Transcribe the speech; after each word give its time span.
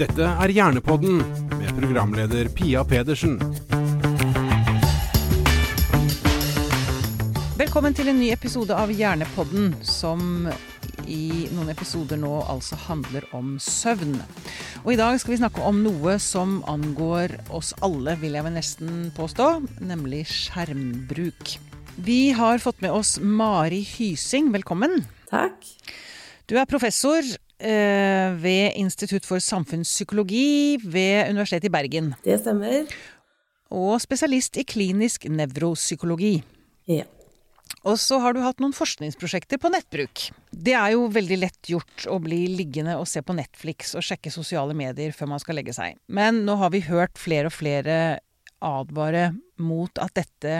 Dette 0.00 0.24
er 0.24 0.48
Hjernepodden 0.48 1.18
med 1.58 1.72
programleder 1.76 2.48
Pia 2.56 2.80
Pedersen. 2.88 3.34
Velkommen 7.58 7.92
til 7.92 8.08
en 8.08 8.16
ny 8.16 8.30
episode 8.32 8.72
av 8.72 8.88
Hjernepodden, 8.88 9.74
som 9.84 10.48
i 11.04 11.50
noen 11.52 11.68
episoder 11.74 12.16
nå 12.16 12.30
altså 12.48 12.78
handler 12.86 13.26
om 13.36 13.58
søvn. 13.60 14.16
Og 14.86 14.94
i 14.94 14.96
dag 15.02 15.20
skal 15.20 15.34
vi 15.34 15.40
snakke 15.42 15.68
om 15.68 15.82
noe 15.84 16.16
som 16.16 16.62
angår 16.64 17.36
oss 17.52 17.74
alle, 17.84 18.16
vil 18.24 18.38
jeg 18.38 18.48
vel 18.48 18.56
nesten 18.56 19.04
påstå, 19.18 19.50
nemlig 19.84 20.22
skjermbruk. 20.32 21.58
Vi 22.00 22.32
har 22.40 22.64
fått 22.64 22.80
med 22.80 22.96
oss 22.96 23.18
Mari 23.20 23.84
Hysing, 23.84 24.48
velkommen. 24.56 25.02
Takk. 25.28 25.60
Du 26.48 26.56
er 26.56 26.64
professor 26.64 27.20
ved 27.60 28.76
Institutt 28.80 29.26
for 29.28 29.42
samfunnspsykologi 29.44 30.80
ved 30.80 31.30
Universitetet 31.30 31.68
i 31.68 31.72
Bergen. 31.74 32.12
Det 32.24 32.40
stemmer. 32.40 32.88
Og 33.70 34.00
spesialist 34.02 34.56
i 34.58 34.66
klinisk 34.66 35.28
nevropsykologi. 35.30 36.38
Ja. 36.90 37.04
Og 37.86 37.96
så 38.02 38.18
har 38.20 38.34
du 38.34 38.42
hatt 38.44 38.58
noen 38.60 38.74
forskningsprosjekter 38.76 39.60
på 39.60 39.70
nettbruk. 39.72 40.26
Det 40.50 40.74
er 40.76 40.94
jo 40.96 41.06
veldig 41.12 41.38
lett 41.40 41.70
gjort 41.70 42.04
å 42.10 42.18
bli 42.20 42.42
liggende 42.58 42.98
og 43.00 43.08
se 43.08 43.22
på 43.24 43.36
Netflix 43.36 43.94
og 43.96 44.04
sjekke 44.04 44.32
sosiale 44.34 44.76
medier 44.76 45.14
før 45.16 45.32
man 45.32 45.42
skal 45.42 45.56
legge 45.60 45.74
seg. 45.76 45.96
Men 46.10 46.42
nå 46.48 46.58
har 46.60 46.74
vi 46.74 46.82
hørt 46.90 47.20
flere 47.20 47.48
og 47.48 47.56
flere 47.56 47.96
advare 48.60 49.30
mot 49.62 50.02
at 50.02 50.12
dette 50.18 50.56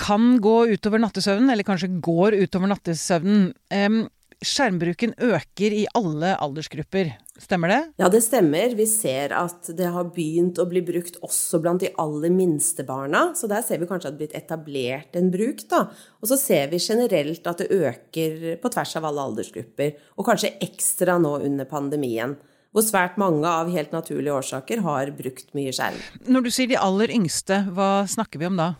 kan 0.00 0.36
gå 0.40 0.56
utover 0.74 1.00
nattesøvnen, 1.02 1.50
eller 1.52 1.66
kanskje 1.66 1.90
går 2.00 2.36
utover 2.44 2.70
nattesøvnen. 2.72 3.50
Um, 3.72 4.02
skjermbruken 4.44 5.14
øker 5.20 5.74
i 5.74 5.84
alle 5.96 6.34
aldersgrupper. 6.40 7.12
Stemmer 7.40 7.72
det? 7.72 7.78
Ja, 8.02 8.08
det 8.12 8.20
stemmer. 8.24 8.74
Vi 8.76 8.86
ser 8.88 9.32
at 9.36 9.70
det 9.76 9.88
har 9.94 10.10
begynt 10.12 10.60
å 10.60 10.66
bli 10.68 10.82
brukt 10.84 11.16
også 11.24 11.60
blant 11.62 11.84
de 11.84 11.92
aller 12.00 12.32
minste 12.34 12.84
barna. 12.88 13.30
Så 13.36 13.48
der 13.50 13.64
ser 13.64 13.80
vi 13.80 13.88
kanskje 13.88 14.10
at 14.10 14.16
det 14.16 14.16
har 14.16 14.20
blitt 14.20 14.36
etablert 14.36 15.16
en 15.16 15.30
bruk, 15.32 15.64
da. 15.72 15.86
Og 16.20 16.32
så 16.32 16.38
ser 16.40 16.68
vi 16.72 16.82
generelt 16.82 17.48
at 17.48 17.62
det 17.62 17.70
øker 17.72 18.60
på 18.60 18.72
tvers 18.76 18.94
av 19.00 19.08
alle 19.08 19.24
aldersgrupper. 19.30 19.96
Og 20.20 20.28
kanskje 20.28 20.52
ekstra 20.68 21.16
nå 21.20 21.38
under 21.40 21.68
pandemien. 21.68 22.36
Hvor 22.70 22.84
svært 22.86 23.16
mange 23.18 23.48
av 23.50 23.72
helt 23.72 23.90
naturlige 23.90 24.36
årsaker 24.36 24.84
har 24.84 25.10
brukt 25.16 25.48
mye 25.58 25.72
skjerm. 25.74 25.96
Når 26.30 26.44
du 26.44 26.52
sier 26.54 26.70
de 26.70 26.78
aller 26.78 27.10
yngste, 27.16 27.64
hva 27.74 28.06
snakker 28.08 28.38
vi 28.38 28.46
om 28.46 28.60
da? 28.60 28.74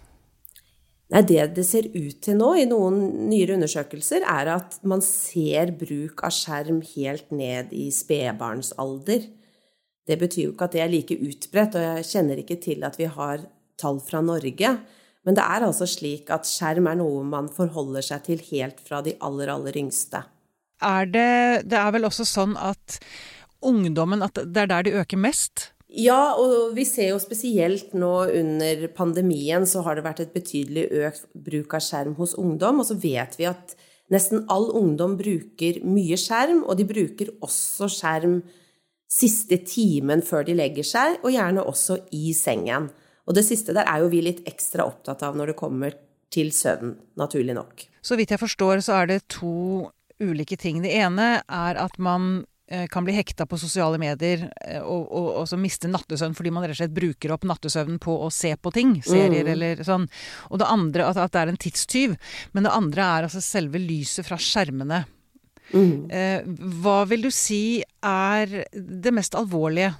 Nei, 1.10 1.22
Det 1.26 1.54
det 1.56 1.64
ser 1.66 1.88
ut 1.90 2.20
til 2.22 2.36
nå 2.38 2.52
i 2.54 2.68
noen 2.70 3.28
nyere 3.30 3.56
undersøkelser, 3.56 4.22
er 4.22 4.52
at 4.54 4.78
man 4.86 5.02
ser 5.02 5.72
bruk 5.74 6.22
av 6.22 6.30
skjerm 6.30 6.80
helt 6.94 7.32
ned 7.34 7.72
i 7.74 7.90
spedbarnsalder. 7.90 9.26
Det 10.06 10.18
betyr 10.18 10.44
jo 10.44 10.52
ikke 10.54 10.68
at 10.68 10.76
det 10.76 10.82
er 10.84 10.92
like 10.92 11.18
utbredt, 11.18 11.74
og 11.74 11.82
jeg 11.82 12.06
kjenner 12.12 12.38
ikke 12.42 12.60
til 12.62 12.86
at 12.86 12.98
vi 12.98 13.10
har 13.10 13.42
tall 13.80 13.98
fra 14.04 14.22
Norge. 14.22 14.76
Men 15.26 15.36
det 15.36 15.42
er 15.44 15.66
altså 15.66 15.86
slik 15.88 16.30
at 16.32 16.48
skjerm 16.48 16.86
er 16.88 17.00
noe 17.02 17.24
man 17.26 17.50
forholder 17.52 18.06
seg 18.06 18.24
til 18.28 18.46
helt 18.52 18.78
fra 18.86 19.02
de 19.04 19.16
aller, 19.20 19.50
aller 19.52 19.76
yngste. 19.82 20.22
Er 20.80 21.10
det, 21.10 21.66
det 21.68 21.76
er 21.76 21.90
vel 21.92 22.08
også 22.08 22.24
sånn 22.24 22.54
at 22.56 23.00
ungdommen, 23.60 24.22
at 24.24 24.38
det 24.46 24.62
er 24.62 24.70
der 24.70 24.86
de 24.86 24.96
øker 25.02 25.20
mest? 25.20 25.72
Ja, 25.90 26.36
og 26.38 26.76
vi 26.76 26.84
ser 26.86 27.10
jo 27.10 27.18
spesielt 27.22 27.94
nå 27.98 28.12
under 28.30 28.86
pandemien 28.94 29.66
så 29.66 29.82
har 29.86 29.98
det 29.98 30.04
vært 30.06 30.22
et 30.22 30.34
betydelig 30.34 30.86
økt 31.08 31.26
bruk 31.34 31.74
av 31.74 31.82
skjerm 31.82 32.14
hos 32.20 32.36
ungdom. 32.38 32.82
Og 32.82 32.86
så 32.90 32.96
vet 33.00 33.34
vi 33.40 33.48
at 33.50 33.74
nesten 34.14 34.44
all 34.50 34.68
ungdom 34.78 35.16
bruker 35.18 35.80
mye 35.86 36.18
skjerm, 36.20 36.62
og 36.62 36.78
de 36.78 36.86
bruker 36.86 37.32
også 37.42 37.90
skjerm 37.90 38.40
siste 39.10 39.58
timen 39.66 40.22
før 40.22 40.46
de 40.46 40.54
legger 40.54 40.86
seg, 40.86 41.18
og 41.24 41.34
gjerne 41.34 41.66
også 41.66 41.98
i 42.14 42.30
sengen. 42.38 42.90
Og 43.26 43.34
det 43.34 43.44
siste 43.46 43.74
der 43.74 43.88
er 43.90 44.04
jo 44.04 44.12
vi 44.12 44.22
litt 44.22 44.44
ekstra 44.48 44.86
opptatt 44.86 45.24
av 45.26 45.38
når 45.38 45.52
det 45.52 45.58
kommer 45.58 45.96
til 46.30 46.52
søvn, 46.54 46.94
naturlig 47.18 47.56
nok. 47.58 47.88
Så 48.06 48.14
vidt 48.18 48.30
jeg 48.30 48.40
forstår, 48.42 48.82
så 48.86 49.00
er 49.02 49.10
det 49.10 49.24
to 49.34 49.90
ulike 50.22 50.54
ting. 50.60 50.78
Det 50.84 50.92
ene 50.94 51.40
er 51.42 51.80
at 51.82 51.98
man 51.98 52.44
kan 52.90 53.06
bli 53.06 53.14
hekta 53.16 53.46
på 53.50 53.58
sosiale 53.58 53.98
medier 53.98 54.44
eh, 54.62 54.80
og, 54.80 55.08
og, 55.08 55.28
og, 55.40 55.46
så 55.50 55.58
miste 55.58 55.90
nattesøvn 55.90 56.36
fordi 56.38 56.52
man 56.54 56.66
rett 56.66 56.76
og 56.76 56.82
slett 56.82 56.94
bruker 56.94 57.34
opp 57.34 57.46
nattesøvnen 57.50 57.98
på 58.02 58.14
å 58.26 58.28
se 58.34 58.52
på 58.54 58.72
ting. 58.74 58.96
Serier 59.06 59.46
mm. 59.46 59.52
eller 59.54 59.82
sånn. 59.86 60.06
Og 60.50 60.60
det 60.62 60.68
andre, 60.70 61.08
at, 61.10 61.18
at, 61.18 61.32
det 61.34 61.42
er 61.42 61.54
en 61.54 61.60
tidstyv. 61.66 62.14
Men 62.54 62.68
det 62.68 62.74
andre 62.76 63.08
er 63.08 63.26
altså 63.28 63.42
selve 63.44 63.80
lyset 63.82 64.28
fra 64.28 64.38
skjermene. 64.40 65.02
Mm. 65.70 66.10
Eh, 66.10 66.46
hva 66.82 67.02
vil 67.10 67.26
du 67.26 67.32
si 67.34 67.82
er 68.06 68.62
det 68.74 69.14
mest 69.14 69.36
alvorlige? 69.38 69.92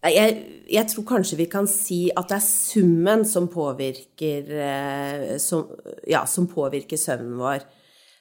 Jeg, 0.00 0.36
jeg, 0.64 0.86
tror 0.88 1.04
kanskje 1.10 1.36
vi 1.42 1.46
kan 1.52 1.66
si 1.68 2.06
at 2.16 2.30
det 2.30 2.38
er 2.38 2.46
summen 2.46 3.26
som 3.28 3.50
påvirker, 3.52 4.48
eh, 4.48 5.26
som, 5.42 5.66
ja, 6.08 6.24
som 6.28 6.48
påvirker 6.48 7.00
søvnen 7.00 7.36
vår. 7.40 7.66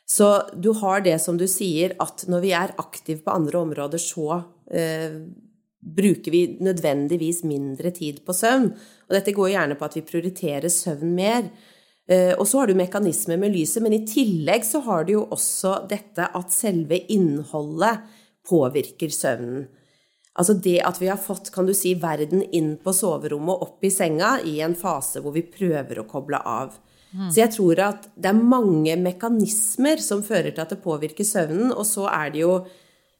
Så 0.10 0.28
du 0.58 0.72
har 0.74 1.04
det 1.06 1.20
som 1.22 1.38
du 1.38 1.46
sier, 1.48 1.94
at 2.02 2.26
når 2.32 2.42
vi 2.42 2.54
er 2.58 2.74
aktive 2.82 3.22
på 3.22 3.34
andre 3.36 3.60
områder, 3.62 4.02
så 4.02 4.40
eh, 4.74 5.20
bruker 5.80 6.34
vi 6.34 6.42
nødvendigvis 6.66 7.44
mindre 7.46 7.92
tid 7.94 8.24
på 8.26 8.34
søvn. 8.34 8.72
Og 9.06 9.14
dette 9.14 9.36
går 9.38 9.52
gjerne 9.54 9.78
på 9.78 9.86
at 9.86 10.00
vi 10.00 10.08
prioriterer 10.08 10.74
søvn 10.74 11.14
mer. 11.14 11.52
Eh, 12.10 12.34
og 12.34 12.48
så 12.50 12.64
har 12.64 12.72
du 12.72 12.80
mekanismer 12.80 13.38
med 13.38 13.54
lyset, 13.54 13.84
men 13.86 14.00
i 14.00 14.06
tillegg 14.10 14.66
så 14.66 14.82
har 14.88 15.06
du 15.06 15.14
jo 15.20 15.28
også 15.30 15.84
dette 15.92 16.26
at 16.26 16.58
selve 16.58 17.04
innholdet 17.14 18.02
påvirker 18.50 19.14
søvnen. 19.14 19.68
Altså 20.40 20.56
det 20.58 20.80
at 20.88 20.98
vi 21.02 21.10
har 21.12 21.22
fått, 21.22 21.52
kan 21.54 21.68
du 21.68 21.76
si, 21.78 21.94
verden 22.00 22.42
inn 22.56 22.78
på 22.82 22.94
soverommet 22.96 23.54
og 23.54 23.66
opp 23.68 23.86
i 23.86 23.92
senga 23.94 24.40
i 24.48 24.58
en 24.66 24.74
fase 24.78 25.22
hvor 25.22 25.36
vi 25.36 25.46
prøver 25.46 26.02
å 26.02 26.10
koble 26.10 26.40
av. 26.42 26.74
Så 27.10 27.42
jeg 27.42 27.54
tror 27.56 27.80
at 27.82 28.06
det 28.14 28.30
er 28.30 28.38
mange 28.38 28.94
mekanismer 29.02 30.02
som 30.04 30.22
fører 30.26 30.52
til 30.52 30.62
at 30.62 30.76
det 30.76 30.84
påvirker 30.84 31.26
søvnen, 31.26 31.72
og 31.74 31.88
så 31.88 32.06
er 32.12 32.36
det 32.36 32.44
jo 32.44 32.54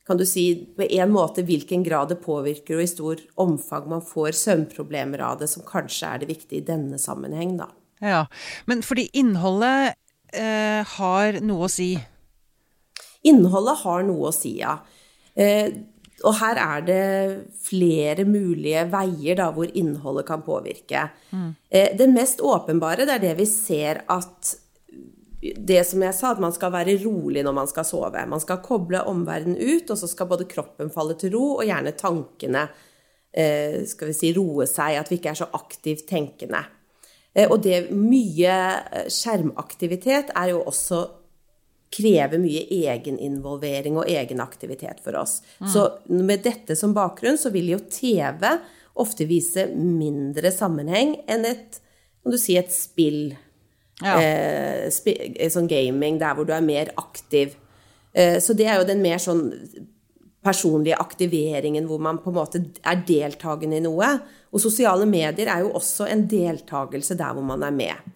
kan 0.10 0.18
du 0.18 0.26
si, 0.26 0.44
på 0.74 0.88
en 0.90 1.12
måte 1.14 1.44
hvilken 1.46 1.84
grad 1.86 2.10
det 2.10 2.16
påvirker, 2.24 2.80
og 2.80 2.82
i 2.82 2.90
stor 2.90 3.20
omfang 3.38 3.90
man 3.92 4.02
får 4.02 4.34
søvnproblemer 4.40 5.22
av 5.22 5.36
det, 5.42 5.52
som 5.52 5.62
kanskje 5.66 6.10
er 6.10 6.24
det 6.24 6.32
viktige 6.32 6.64
i 6.64 6.66
denne 6.66 6.98
sammenheng, 6.98 7.60
da. 7.60 7.68
Ja, 8.02 8.24
Men 8.66 8.82
fordi 8.82 9.10
innholdet 9.14 9.94
eh, 10.34 10.82
har 10.98 11.38
noe 11.46 11.68
å 11.68 11.70
si? 11.70 11.92
Innholdet 13.30 13.84
har 13.84 14.08
noe 14.08 14.32
å 14.32 14.34
si, 14.34 14.56
ja. 14.64 14.80
Eh, 15.38 15.70
og 16.28 16.36
her 16.40 16.60
er 16.62 16.86
det 16.88 17.04
flere 17.64 18.26
mulige 18.28 18.86
veier 18.92 19.38
da, 19.40 19.50
hvor 19.56 19.70
innholdet 19.72 20.26
kan 20.28 20.42
påvirke. 20.46 21.06
Mm. 21.32 21.52
Det 21.70 22.10
mest 22.12 22.42
åpenbare 22.44 23.06
det 23.08 23.16
er 23.16 23.24
det 23.24 23.38
vi 23.40 23.48
ser 23.50 24.04
at 24.10 24.56
det 25.40 25.84
som 25.88 26.04
jeg 26.04 26.16
sa, 26.16 26.34
at 26.34 26.42
man 26.44 26.54
skal 26.56 26.74
være 26.74 26.98
rolig 27.06 27.44
når 27.46 27.56
man 27.56 27.70
skal 27.70 27.88
sove. 27.88 28.26
Man 28.28 28.42
skal 28.44 28.60
koble 28.64 29.02
omverdenen 29.08 29.60
ut, 29.60 29.88
og 29.88 30.00
så 30.00 30.10
skal 30.12 30.28
både 30.28 30.48
kroppen 30.52 30.92
falle 30.92 31.16
til 31.20 31.34
ro, 31.36 31.46
og 31.60 31.68
gjerne 31.68 31.96
tankene 32.00 32.66
eh, 33.32 33.80
skal 33.88 34.12
vi 34.12 34.18
si, 34.18 34.34
roe 34.36 34.68
seg. 34.68 34.98
At 35.00 35.12
vi 35.12 35.20
ikke 35.20 35.32
er 35.32 35.40
så 35.40 35.48
aktivt 35.56 36.10
tenkende. 36.12 36.66
Eh, 37.32 37.48
og 37.48 37.62
det 37.64 37.88
mye 37.96 38.58
skjermaktivitet 39.08 40.36
er 40.36 40.52
jo 40.54 40.66
også 40.68 41.06
krever 41.94 42.42
mye 42.42 42.66
egeninvolvering 42.70 43.98
og 43.98 44.10
egenaktivitet 44.10 45.02
for 45.04 45.18
oss. 45.18 45.40
Mm. 45.60 45.70
Så 45.74 45.86
med 46.14 46.44
dette 46.46 46.78
som 46.78 46.94
bakgrunn 46.94 47.40
så 47.42 47.52
vil 47.54 47.72
jo 47.74 47.80
TV 47.90 48.46
ofte 49.00 49.26
vise 49.30 49.66
mindre 49.74 50.52
sammenheng 50.54 51.16
enn 51.30 51.48
et, 51.50 51.80
kan 52.22 52.36
du 52.36 52.40
si, 52.42 52.58
et 52.60 52.74
spill. 52.74 53.32
Ja. 54.04 54.16
Eh, 54.22 54.86
sp 54.94 55.12
sånn 55.52 55.70
gaming 55.72 56.20
der 56.22 56.38
hvor 56.38 56.48
du 56.48 56.54
er 56.56 56.66
mer 56.66 56.94
aktiv. 57.00 57.56
Eh, 58.14 58.38
så 58.44 58.56
det 58.58 58.70
er 58.70 58.80
jo 58.80 58.90
den 58.90 59.02
mer 59.04 59.22
sånn 59.22 59.48
personlige 60.46 61.00
aktiveringen 61.00 61.88
hvor 61.90 62.00
man 62.00 62.22
på 62.24 62.32
en 62.32 62.38
måte 62.38 62.62
er 62.88 63.02
deltakende 63.08 63.80
i 63.80 63.84
noe. 63.84 64.14
Og 64.54 64.64
sosiale 64.64 65.08
medier 65.10 65.52
er 65.52 65.66
jo 65.66 65.74
også 65.80 66.08
en 66.10 66.26
deltakelse 66.30 67.18
der 67.20 67.36
hvor 67.36 67.46
man 67.46 67.66
er 67.66 67.76
med. 67.76 68.16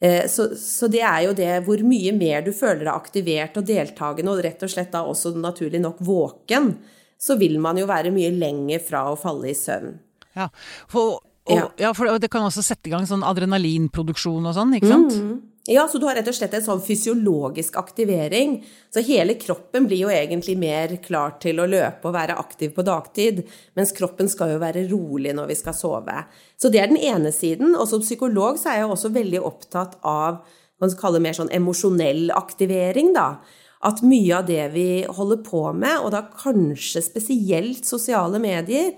Eh, 0.00 0.26
så, 0.28 0.50
så, 0.60 0.90
det 0.92 1.00
er 1.00 1.22
jo 1.24 1.36
det 1.36 1.52
hvor 1.64 1.80
mye 1.86 2.12
mer 2.16 2.44
du 2.44 2.52
føler 2.56 2.84
deg 2.84 2.92
aktivert 2.92 3.56
og 3.56 3.68
deltakende, 3.68 4.34
og 4.34 4.44
rett 4.44 4.64
og 4.66 4.72
slett 4.72 4.92
da 4.92 5.04
også 5.08 5.32
naturlig 5.40 5.80
nok 5.84 6.02
våken, 6.04 6.74
så 7.16 7.38
vil 7.40 7.56
man 7.62 7.80
jo 7.80 7.88
være 7.88 8.12
mye 8.12 8.34
lenger 8.36 8.82
fra 8.84 9.06
å 9.08 9.16
falle 9.16 9.50
i 9.52 9.56
søvn. 9.56 9.96
Ja, 10.36 10.50
for, 10.92 11.22
og, 11.48 11.80
ja. 11.80 11.94
for 11.96 12.12
det 12.20 12.28
kan 12.32 12.44
også 12.44 12.64
sette 12.64 12.90
i 12.90 12.92
gang 12.92 13.06
sånn 13.08 13.24
adrenalinproduksjon 13.24 14.44
og 14.44 14.56
sånn, 14.56 14.74
ikke 14.76 14.90
sant? 14.92 15.16
Mm. 15.16 15.36
Ja, 15.68 15.88
så 15.90 15.98
du 15.98 16.04
har 16.06 16.14
rett 16.14 16.28
og 16.30 16.34
slett 16.36 16.52
en 16.54 16.62
sånn 16.62 16.82
fysiologisk 16.84 17.74
aktivering. 17.80 18.60
Så 18.94 19.02
hele 19.06 19.34
kroppen 19.40 19.88
blir 19.90 20.04
jo 20.04 20.12
egentlig 20.14 20.54
mer 20.60 20.92
klar 21.02 21.34
til 21.42 21.58
å 21.58 21.66
løpe 21.66 22.06
og 22.06 22.14
være 22.14 22.36
aktiv 22.38 22.70
på 22.76 22.84
dagtid, 22.86 23.42
mens 23.74 23.94
kroppen 23.96 24.30
skal 24.30 24.54
jo 24.54 24.60
være 24.62 24.84
rolig 24.92 25.34
når 25.34 25.50
vi 25.50 25.56
skal 25.58 25.74
sove. 25.74 26.20
Så 26.54 26.70
det 26.70 26.84
er 26.84 26.92
den 26.92 27.02
ene 27.02 27.34
siden. 27.34 27.74
Og 27.74 27.90
som 27.90 28.04
psykolog 28.04 28.60
så 28.62 28.70
er 28.72 28.84
jeg 28.84 28.92
også 28.94 29.10
veldig 29.16 29.42
opptatt 29.42 29.98
av 30.06 30.44
man 30.82 30.92
kalle 31.00 31.22
mer 31.24 31.36
sånn 31.36 31.52
emosjonell 31.56 32.30
aktivering, 32.36 33.14
da. 33.16 33.40
at 33.86 34.02
mye 34.04 34.38
av 34.38 34.46
det 34.48 34.64
vi 34.72 34.88
holder 35.04 35.42
på 35.46 35.62
med, 35.76 36.00
og 36.02 36.10
da 36.14 36.24
kanskje 36.32 37.02
spesielt 37.04 37.86
sosiale 37.86 38.40
medier, 38.42 38.94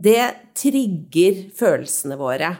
det 0.00 0.30
trigger 0.56 1.46
følelsene 1.56 2.16
våre. 2.20 2.54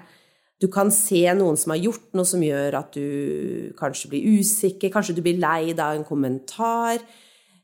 Du 0.61 0.69
kan 0.69 0.93
se 0.93 1.23
noen 1.37 1.57
som 1.57 1.73
har 1.73 1.81
gjort 1.81 2.11
noe 2.17 2.29
som 2.29 2.43
gjør 2.45 2.77
at 2.83 2.93
du 2.93 3.73
kanskje 3.79 4.12
blir 4.12 4.41
usikker, 4.41 4.93
kanskje 4.93 5.17
du 5.17 5.25
blir 5.25 5.41
lei 5.41 5.73
av 5.73 5.95
en 5.95 6.05
kommentar. 6.05 7.01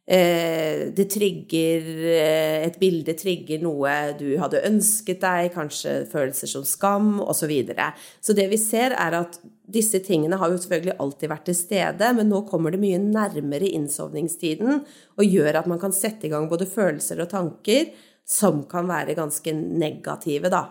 Eh, 0.06 0.86
det 0.94 1.08
trigger 1.10 1.86
eh, 1.98 2.62
Et 2.62 2.76
bilde 2.78 3.10
trigger 3.18 3.58
noe 3.58 3.90
du 4.14 4.36
hadde 4.38 4.62
ønsket 4.68 5.18
deg, 5.24 5.48
kanskje 5.50 6.04
følelser 6.12 6.52
som 6.52 6.62
skam, 6.64 7.16
osv. 7.20 7.40
Så, 7.40 7.48
videre. 7.50 7.88
så 8.22 8.36
det 8.38 8.46
vi 8.52 8.58
ser, 8.60 8.94
er 8.94 9.18
at 9.18 9.40
disse 9.66 9.98
tingene 10.06 10.38
har 10.38 10.52
jo 10.52 10.60
selvfølgelig 10.62 10.94
alltid 11.02 11.32
vært 11.32 11.48
til 11.50 11.58
stede, 11.58 12.12
men 12.14 12.30
nå 12.30 12.44
kommer 12.46 12.70
det 12.70 12.80
mye 12.84 13.02
nærmere 13.02 13.66
innsovningstiden 13.74 14.78
og 15.18 15.26
gjør 15.26 15.58
at 15.58 15.66
man 15.66 15.82
kan 15.82 15.94
sette 15.94 16.28
i 16.28 16.30
gang 16.30 16.46
både 16.48 16.70
følelser 16.70 17.24
og 17.24 17.32
tanker 17.34 17.90
som 18.26 18.62
kan 18.70 18.86
være 18.86 19.18
ganske 19.18 19.52
negative, 19.58 20.50
da. 20.54 20.68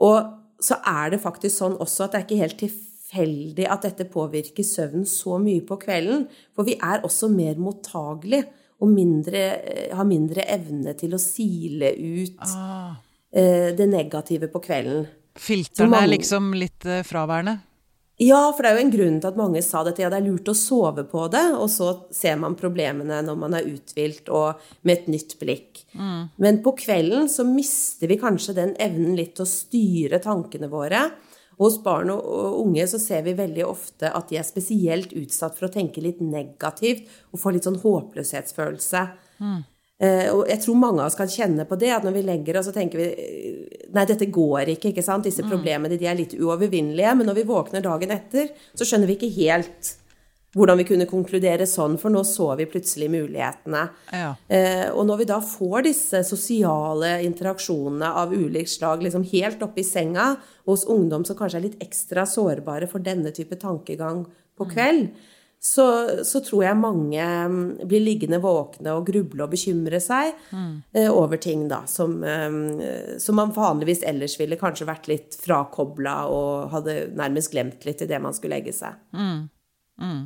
Og 0.00 0.45
så 0.62 0.78
er 0.86 1.12
det 1.14 1.22
faktisk 1.22 1.58
sånn 1.58 1.76
også 1.82 2.06
at 2.06 2.14
det 2.14 2.18
er 2.18 2.26
ikke 2.26 2.42
helt 2.42 2.60
tilfeldig 2.60 3.66
at 3.70 3.86
dette 3.86 4.06
påvirker 4.10 4.66
søvnen 4.66 5.06
så 5.08 5.38
mye 5.42 5.64
på 5.66 5.78
kvelden. 5.82 6.26
For 6.56 6.68
vi 6.68 6.78
er 6.80 7.04
også 7.06 7.30
mer 7.32 7.60
mottagelige 7.60 8.46
og 8.80 8.90
mindre, 8.92 9.44
eh, 9.64 9.92
har 9.96 10.08
mindre 10.08 10.44
evne 10.52 10.92
til 10.98 11.16
å 11.16 11.20
sile 11.20 11.94
ut 11.96 12.42
ah. 12.44 12.96
eh, 13.32 13.72
det 13.76 13.88
negative 13.88 14.50
på 14.52 14.60
kvelden. 14.64 15.06
Filterne 15.36 16.02
er 16.02 16.12
liksom 16.12 16.52
litt 16.56 16.84
eh, 16.88 17.04
fraværende? 17.04 17.58
Ja, 18.16 18.38
for 18.56 18.64
det 18.64 18.70
er 18.70 18.78
jo 18.78 18.84
en 18.86 18.92
grunn 18.94 19.16
til 19.20 19.28
at 19.28 19.36
mange 19.36 19.60
sa 19.64 19.82
dette. 19.84 20.00
Ja, 20.00 20.08
det 20.12 20.22
er 20.22 20.28
lurt 20.30 20.48
å 20.48 20.56
sove 20.56 21.04
på 21.08 21.26
det, 21.32 21.44
og 21.52 21.68
så 21.72 21.90
ser 22.14 22.38
man 22.40 22.56
problemene 22.56 23.18
når 23.26 23.38
man 23.42 23.56
er 23.58 23.68
uthvilt 23.68 24.30
og 24.32 24.62
med 24.88 24.94
et 24.94 25.10
nytt 25.12 25.34
blikk. 25.42 25.82
Mm. 25.92 26.22
Men 26.40 26.62
på 26.64 26.72
kvelden 26.80 27.28
så 27.28 27.44
mister 27.44 28.08
vi 28.08 28.16
kanskje 28.20 28.56
den 28.56 28.72
evnen 28.80 29.18
litt 29.18 29.34
til 29.36 29.44
å 29.44 29.50
styre 29.50 30.22
tankene 30.24 30.72
våre. 30.72 31.04
Og 31.56 31.68
hos 31.68 31.78
barn 31.84 32.12
og 32.12 32.56
unge 32.62 32.84
så 32.88 33.00
ser 33.00 33.22
vi 33.24 33.36
veldig 33.36 33.64
ofte 33.68 34.08
at 34.12 34.32
de 34.32 34.40
er 34.40 34.48
spesielt 34.48 35.12
utsatt 35.16 35.56
for 35.56 35.68
å 35.68 35.72
tenke 35.72 36.04
litt 36.04 36.20
negativt 36.24 37.08
og 37.32 37.40
få 37.40 37.52
litt 37.52 37.68
sånn 37.68 37.80
håpløshetsfølelse. 37.84 39.06
Mm. 39.44 39.60
Uh, 39.96 40.28
og 40.34 40.40
jeg 40.50 40.60
tror 40.60 40.76
mange 40.76 41.00
av 41.00 41.08
oss 41.08 41.16
kan 41.16 41.30
kjenne 41.30 41.64
på 41.64 41.78
det, 41.80 41.88
at 41.94 42.04
når 42.04 42.18
vi 42.18 42.24
legger 42.26 42.58
oss, 42.60 42.66
så 42.68 42.74
tenker 42.76 43.00
vi 43.00 43.06
Nei, 43.96 44.02
dette 44.04 44.26
går 44.28 44.74
ikke, 44.74 44.90
ikke 44.90 45.04
sant. 45.04 45.24
Disse 45.24 45.44
mm. 45.44 45.48
problemene 45.48 45.96
de 45.96 46.08
er 46.10 46.18
litt 46.18 46.34
uovervinnelige. 46.36 47.14
Men 47.16 47.30
når 47.30 47.38
vi 47.38 47.44
våkner 47.48 47.84
dagen 47.84 48.10
etter, 48.12 48.50
så 48.76 48.84
skjønner 48.84 49.08
vi 49.08 49.16
ikke 49.16 49.30
helt 49.38 49.94
hvordan 50.56 50.80
vi 50.80 50.86
kunne 50.88 51.06
konkludere 51.08 51.66
sånn, 51.68 51.98
for 52.00 52.12
nå 52.12 52.22
så 52.24 52.48
vi 52.56 52.66
plutselig 52.70 53.10
mulighetene. 53.12 53.82
Ja. 54.16 54.30
Eh, 54.48 54.86
og 54.88 55.04
når 55.08 55.20
vi 55.20 55.28
da 55.28 55.36
får 55.44 55.84
disse 55.84 56.22
sosiale 56.24 57.18
interaksjonene 57.26 58.08
av 58.22 58.32
ulikt 58.32 58.72
slag 58.72 59.04
liksom 59.04 59.26
helt 59.34 59.64
oppe 59.66 59.82
i 59.82 59.86
senga 59.86 60.30
hos 60.68 60.86
ungdom 60.92 61.26
som 61.28 61.36
kanskje 61.36 61.60
er 61.60 61.66
litt 61.68 61.84
ekstra 61.84 62.24
sårbare 62.28 62.88
for 62.88 63.04
denne 63.04 63.34
type 63.36 63.58
tankegang 63.60 64.24
på 64.56 64.68
mm. 64.68 64.72
kveld, 64.72 65.10
mm 65.12 65.35
så, 65.66 65.86
så, 66.24 66.40
tror 66.46 66.62
jeg 66.62 66.78
mange 66.78 67.22
mm, 67.50 67.88
blir 67.90 68.04
liggende 68.04 68.38
våkne 68.42 68.92
og 68.94 69.08
gruble 69.08 69.46
og 69.46 69.50
bekymre 69.50 69.98
seg 70.02 70.30
mm. 70.52 70.72
eh, 70.94 71.10
over 71.10 71.40
ting 71.42 71.64
da, 71.70 71.80
som, 71.90 72.20
eh, 72.22 73.16
som, 73.22 73.38
man 73.40 73.54
vanligvis 73.56 74.04
ellers 74.06 74.36
ville 74.38 74.58
kanskje 74.60 74.86
vært 74.86 75.10
litt 75.10 75.36
frakobla 75.42 76.20
og 76.30 76.70
hadde 76.74 76.98
nærmest 77.18 77.50
glemt 77.54 77.86
litt 77.88 78.04
i 78.04 78.08
det 78.10 78.20
man 78.22 78.36
skulle 78.36 78.60
legge 78.60 78.76
seg. 78.76 78.94
Mm. 79.16 79.46
Mm. 79.98 80.24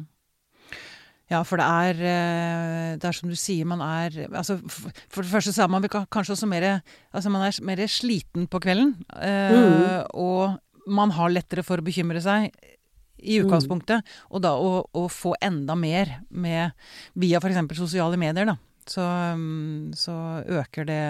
Ja, 1.30 1.40
for 1.46 1.62
det 1.62 1.68
er, 1.70 2.02
eh, 2.10 2.90
det 3.00 3.08
er 3.08 3.16
som 3.16 3.30
du 3.30 3.38
sier, 3.38 3.68
man 3.70 3.80
er 3.86 4.16
altså 4.26 4.58
For 4.66 5.22
det 5.22 5.30
første 5.30 5.54
så 5.54 5.62
er 5.64 5.70
man 5.70 5.86
kanskje 5.86 6.34
også 6.34 6.48
mer 6.50 6.66
Altså 7.14 7.30
man 7.30 7.46
er 7.46 7.54
mer 7.64 7.86
sliten 7.86 8.48
på 8.50 8.60
kvelden. 8.60 8.96
Eh, 9.14 9.54
mm. 9.54 10.10
Og 10.20 10.90
man 10.90 11.14
har 11.14 11.32
lettere 11.32 11.64
for 11.64 11.80
å 11.80 11.86
bekymre 11.86 12.20
seg 12.24 12.50
i 13.22 13.38
mm. 13.38 13.46
utgangspunktet. 13.46 14.02
Mm. 14.02 14.26
Og 14.30 14.42
da 14.44 14.54
å, 14.56 14.72
å, 14.84 15.04
få 15.12 15.34
enda 15.42 15.76
mer 15.78 16.18
med 16.28 16.74
via 17.18 17.40
f.eks. 17.40 17.62
sosiale 17.78 18.18
medier, 18.20 18.50
da. 18.52 18.56
Så, 18.90 19.04
mm, 19.04 19.92
så, 19.94 20.14
øker 20.60 20.88
det 20.88 21.02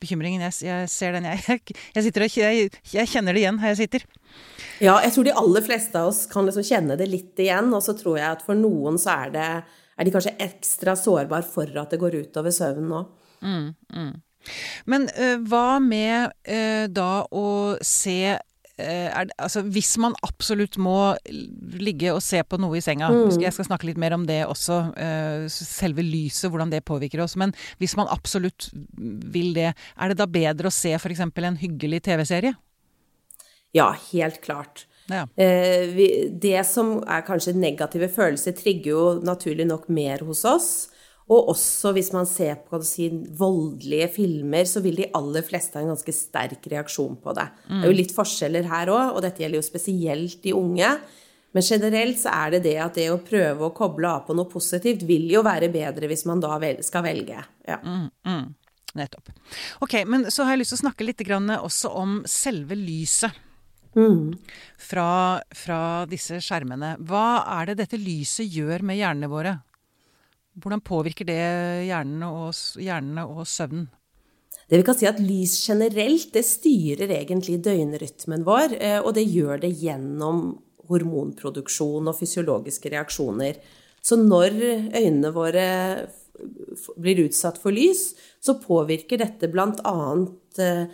bekymringen. 0.00 0.42
Jeg, 0.48 0.56
jeg 0.66 0.88
ser 0.92 1.16
den, 1.16 1.28
jeg. 1.30 1.60
Jeg, 1.94 2.06
sitter 2.06 2.26
og, 2.26 2.40
jeg, 2.42 2.72
jeg 2.92 3.12
kjenner 3.12 3.36
det 3.36 3.44
igjen 3.44 3.60
her 3.62 3.74
jeg 3.74 3.82
sitter. 3.84 4.08
Ja, 4.80 4.96
jeg 5.04 5.12
tror 5.14 5.28
de 5.28 5.36
aller 5.42 5.64
fleste 5.64 6.00
av 6.00 6.10
oss 6.12 6.24
kan 6.30 6.48
liksom 6.48 6.66
kjenne 6.66 6.96
det 7.00 7.08
litt 7.10 7.40
igjen. 7.40 7.70
Og 7.76 7.84
så 7.84 7.96
tror 7.98 8.18
jeg 8.20 8.28
at 8.30 8.44
for 8.46 8.58
noen 8.58 8.98
så 9.00 9.16
er, 9.26 9.36
det, 9.36 9.48
er 9.96 10.08
de 10.08 10.14
kanskje 10.14 10.36
ekstra 10.40 10.96
sårbare 10.98 11.46
for 11.46 11.80
at 11.82 11.92
det 11.92 12.00
går 12.02 12.20
utover 12.24 12.54
søvnen 12.54 12.90
nå. 12.92 13.04
Mm, 13.40 13.70
mm. 13.96 14.12
Men 14.88 15.06
uh, 15.16 15.36
hva 15.48 15.80
med 15.84 16.32
uh, 16.48 16.86
da 16.92 17.10
å 17.28 17.76
se 17.84 18.36
er, 18.80 19.30
altså, 19.38 19.62
hvis 19.62 19.92
man 20.02 20.16
absolutt 20.26 20.78
må 20.80 21.14
ligge 21.30 22.12
og 22.14 22.22
se 22.24 22.42
på 22.44 22.58
noe 22.60 22.78
i 22.78 22.84
senga 22.84 23.10
mm. 23.12 23.38
Jeg 23.42 23.54
skal 23.56 23.68
snakke 23.68 23.88
litt 23.90 24.00
mer 24.00 24.14
om 24.16 24.26
det 24.28 24.42
også, 24.46 24.80
uh, 24.96 25.46
selve 25.50 26.04
lyset, 26.06 26.48
hvordan 26.50 26.72
det 26.72 26.84
påvirker 26.88 27.22
oss. 27.24 27.36
Men 27.40 27.54
hvis 27.82 27.96
man 27.98 28.10
absolutt 28.12 28.70
vil 28.96 29.54
det, 29.56 29.72
er 29.72 30.12
det 30.12 30.18
da 30.20 30.28
bedre 30.30 30.70
å 30.70 30.74
se 30.74 30.94
f.eks. 30.98 31.24
en 31.24 31.60
hyggelig 31.60 32.04
TV-serie? 32.08 32.54
Ja, 33.76 33.92
helt 34.10 34.40
klart. 34.42 34.86
Ja. 35.10 35.24
Vi, 35.36 36.06
det 36.42 36.62
som 36.68 37.00
er 37.02 37.24
kanskje 37.26 37.54
negative 37.58 38.10
følelser, 38.12 38.54
trigger 38.58 38.90
jo 38.90 39.04
naturlig 39.26 39.66
nok 39.70 39.88
mer 39.90 40.22
hos 40.26 40.44
oss. 40.46 40.70
Og 41.30 41.52
også 41.52 41.92
hvis 41.94 42.10
man 42.14 42.26
ser 42.26 42.58
på 42.66 42.80
si, 42.82 43.06
voldelige 43.38 44.08
filmer, 44.16 44.66
så 44.66 44.82
vil 44.82 44.98
de 44.98 45.10
aller 45.14 45.44
fleste 45.46 45.78
ha 45.78 45.84
en 45.84 45.92
ganske 45.92 46.14
sterk 46.14 46.66
reaksjon 46.72 47.16
på 47.22 47.34
det. 47.38 47.46
Mm. 47.68 47.76
Det 47.76 47.80
er 47.84 47.92
jo 47.92 47.98
litt 48.00 48.14
forskjeller 48.16 48.70
her 48.70 48.90
òg, 48.90 49.14
og 49.14 49.22
dette 49.24 49.44
gjelder 49.44 49.60
jo 49.60 49.66
spesielt 49.68 50.40
de 50.42 50.54
unge. 50.58 50.92
Men 51.54 51.66
generelt 51.66 52.18
så 52.18 52.32
er 52.34 52.56
det 52.56 52.62
det 52.66 52.76
at 52.82 52.98
det 52.98 53.08
å 53.10 53.20
prøve 53.22 53.66
å 53.66 53.74
koble 53.74 54.10
av 54.10 54.24
på 54.26 54.34
noe 54.38 54.50
positivt 54.50 55.02
vil 55.06 55.28
jo 55.32 55.42
være 55.46 55.70
bedre 55.72 56.10
hvis 56.10 56.26
man 56.30 56.42
da 56.42 56.58
skal 56.86 57.06
velge. 57.06 57.42
Ja. 57.66 57.78
Mm, 57.82 58.08
mm. 58.26 58.44
Nettopp. 58.98 59.30
Ok, 59.86 60.00
men 60.06 60.26
så 60.34 60.46
har 60.46 60.56
jeg 60.56 60.64
lyst 60.64 60.74
til 60.74 60.80
å 60.80 60.84
snakke 60.86 61.06
litt 61.06 61.22
også 61.22 61.94
om 61.94 62.20
selve 62.26 62.74
lyset. 62.74 63.30
Mm. 63.94 64.34
Fra, 64.78 65.40
fra 65.54 66.06
disse 66.10 66.38
skjermene. 66.42 66.96
Hva 67.06 67.42
er 67.58 67.70
det 67.70 67.80
dette 67.82 67.98
lyset 67.98 68.46
gjør 68.46 68.86
med 68.86 68.98
hjernene 68.98 69.30
våre? 69.30 69.56
Hvordan 70.58 70.82
påvirker 70.82 71.28
det 71.28 71.40
hjernene 71.86 72.28
og, 72.34 72.54
hjernene 72.80 73.26
og 73.28 73.46
søvnen? 73.48 73.88
Det 74.70 74.78
vi 74.78 74.86
kan 74.86 74.96
si 74.98 75.06
at 75.08 75.18
Lys 75.22 75.56
generelt 75.66 76.30
det 76.34 76.44
styrer 76.46 77.10
egentlig 77.10 77.58
døgnrytmen 77.64 78.44
vår, 78.46 78.76
eh, 78.78 78.98
og 79.02 79.14
det 79.16 79.26
gjør 79.26 79.62
det 79.64 79.72
gjennom 79.80 80.60
hormonproduksjon 80.90 82.10
og 82.10 82.18
fysiologiske 82.18 82.92
reaksjoner. 82.94 83.58
Så 84.02 84.18
når 84.18 84.56
øynene 84.96 85.32
våre 85.34 85.66
blir 86.96 87.24
utsatt 87.26 87.58
for 87.60 87.74
lys, 87.74 88.14
så 88.40 88.56
påvirker 88.62 89.20
dette 89.20 89.50
bl.a. 89.50 89.96
Eh, 90.60 90.84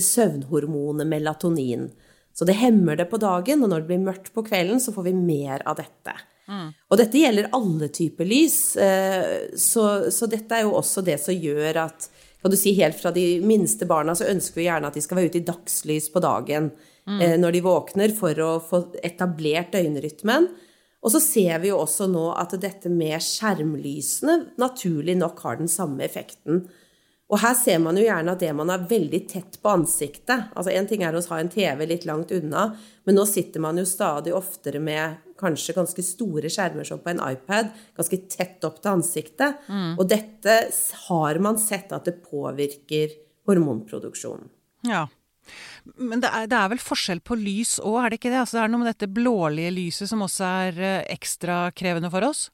søvnhormonet 0.00 1.06
melatonin. 1.06 1.90
Så 2.34 2.46
det 2.48 2.56
hemmer 2.58 2.96
det 2.98 3.10
på 3.10 3.20
dagen, 3.22 3.62
og 3.62 3.70
når 3.70 3.82
det 3.82 3.90
blir 3.90 4.06
mørkt 4.06 4.32
på 4.34 4.46
kvelden, 4.46 4.80
så 4.82 4.94
får 4.94 5.10
vi 5.10 5.18
mer 5.18 5.62
av 5.68 5.78
dette. 5.78 6.14
Mm. 6.48 6.72
Og 6.90 7.00
dette 7.00 7.20
gjelder 7.20 7.52
alle 7.56 7.88
typer 7.94 8.28
lys, 8.28 8.58
eh, 8.76 9.54
så, 9.56 10.10
så, 10.12 10.28
dette 10.30 10.58
er 10.58 10.66
jo 10.66 10.74
også 10.76 11.04
det 11.06 11.16
som 11.22 11.36
gjør 11.36 11.80
at 11.86 12.10
kan 12.44 12.52
du 12.52 12.58
si 12.60 12.74
Helt 12.76 12.98
fra 13.00 13.08
de 13.14 13.38
minste 13.40 13.86
barna 13.88 14.12
så 14.12 14.26
ønsker 14.28 14.60
vi 14.60 14.66
gjerne 14.66 14.90
at 14.90 14.96
de 14.98 15.00
skal 15.00 15.16
være 15.16 15.30
ute 15.32 15.40
i 15.40 15.46
dagslys 15.48 16.10
på 16.12 16.20
dagen 16.20 16.68
mm. 17.08 17.16
Eh, 17.16 17.34
når 17.40 17.56
de 17.56 17.64
våkner, 17.64 18.12
for 18.16 18.40
å 18.44 18.50
få 18.60 18.82
etablert 19.00 19.72
døgnrytmen. 19.72 20.50
Og 21.04 21.12
så 21.12 21.20
ser 21.20 21.60
vi 21.60 21.70
jo 21.70 21.80
også 21.80 22.08
nå 22.12 22.30
at 22.36 22.52
dette 22.60 22.92
med 22.92 23.16
skjermlysene 23.24 24.38
naturlig 24.60 25.16
nok 25.20 25.40
har 25.44 25.60
den 25.60 25.72
samme 25.72 26.04
effekten. 26.04 26.66
Og 27.32 27.40
her 27.40 27.54
ser 27.56 27.80
man 27.80 27.96
jo 27.96 28.04
gjerne 28.04 28.34
at 28.34 28.42
det 28.42 28.50
man 28.56 28.70
er 28.72 28.84
veldig 28.88 29.20
tett 29.30 29.56
på 29.62 29.70
ansiktet 29.72 30.50
Altså 30.52 30.74
En 30.74 30.88
ting 30.90 31.02
er 31.06 31.16
å 31.16 31.22
ha 31.30 31.38
en 31.40 31.48
TV 31.52 31.86
litt 31.88 32.04
langt 32.08 32.34
unna, 32.36 32.66
men 33.08 33.16
nå 33.16 33.24
sitter 33.28 33.64
man 33.64 33.80
jo 33.80 33.86
stadig 33.88 34.34
oftere 34.36 34.82
med 34.82 35.22
kanskje 35.40 35.74
ganske 35.76 36.04
store 36.04 36.50
skjermer 36.52 36.86
som 36.86 37.00
på 37.02 37.10
en 37.10 37.22
iPad, 37.24 37.72
ganske 37.96 38.18
tett 38.30 38.64
opp 38.64 38.78
til 38.80 38.92
ansiktet. 38.92 39.64
Mm. 39.66 39.96
Og 39.98 40.06
dette 40.08 40.54
har 41.08 41.40
man 41.42 41.58
sett 41.60 41.92
at 41.92 42.06
det 42.06 42.20
påvirker 42.22 43.16
hormonproduksjonen. 43.48 44.48
Ja. 44.86 45.06
Men 46.00 46.22
det 46.22 46.30
er, 46.32 46.46
det 46.48 46.56
er 46.56 46.70
vel 46.72 46.80
forskjell 46.80 47.20
på 47.24 47.36
lys 47.36 47.76
òg, 47.82 47.98
er 48.00 48.12
det 48.12 48.20
ikke 48.20 48.30
det? 48.32 48.40
Altså, 48.40 48.56
det 48.56 48.62
er 48.62 48.72
noe 48.72 48.84
med 48.84 48.92
dette 48.92 49.10
blålige 49.12 49.74
lyset 49.74 50.08
som 50.08 50.22
også 50.24 50.52
er 50.64 50.80
eh, 50.80 51.00
ekstra 51.12 51.66
krevende 51.76 52.08
for 52.14 52.24
oss? 52.30 52.46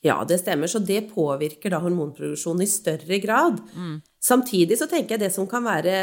Ja, 0.00 0.24
det 0.28 0.38
stemmer. 0.38 0.70
Så 0.70 0.78
det 0.78 1.08
påvirker 1.10 1.72
da 1.74 1.80
hormonproduksjonen 1.82 2.62
i 2.62 2.70
større 2.70 3.18
grad. 3.18 3.58
Mm. 3.74 3.98
Samtidig 4.22 4.78
så 4.78 4.86
tenker 4.90 5.16
jeg 5.16 5.24
det 5.26 5.32
som 5.34 5.48
kan 5.50 5.66
være 5.66 5.94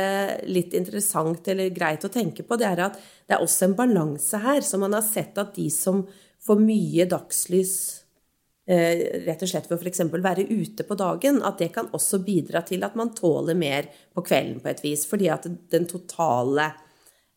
litt 0.51 0.75
interessant 0.75 1.47
eller 1.51 1.71
greit 1.75 2.03
å 2.03 2.11
tenke 2.11 2.43
på, 2.43 2.57
det 2.59 2.67
er 2.67 2.81
at 2.89 2.99
det 2.99 3.37
er 3.37 3.43
også 3.43 3.69
en 3.69 3.77
balanse 3.77 4.39
her. 4.43 4.59
Så 4.65 4.79
man 4.81 4.95
har 4.97 5.05
sett 5.05 5.39
at 5.39 5.55
de 5.55 5.69
som 5.71 6.03
får 6.45 6.59
mye 6.61 7.07
dagslys 7.09 7.75
eh, 8.67 9.23
rett 9.25 9.45
og 9.45 9.51
slett 9.51 9.71
ved 9.71 9.79
å 9.79 9.81
f.eks. 9.81 10.03
være 10.11 10.47
ute 10.51 10.85
på 10.87 10.99
dagen, 10.99 11.39
at 11.47 11.63
det 11.63 11.71
kan 11.75 11.87
også 11.95 12.19
bidra 12.25 12.65
til 12.67 12.83
at 12.85 12.97
man 12.99 13.15
tåler 13.15 13.57
mer 13.57 13.87
på 14.13 14.25
kvelden 14.27 14.59
på 14.59 14.73
et 14.73 14.83
vis. 14.83 15.07
Fordi 15.07 15.31
at 15.31 15.47
den 15.71 15.87
totale 15.89 16.73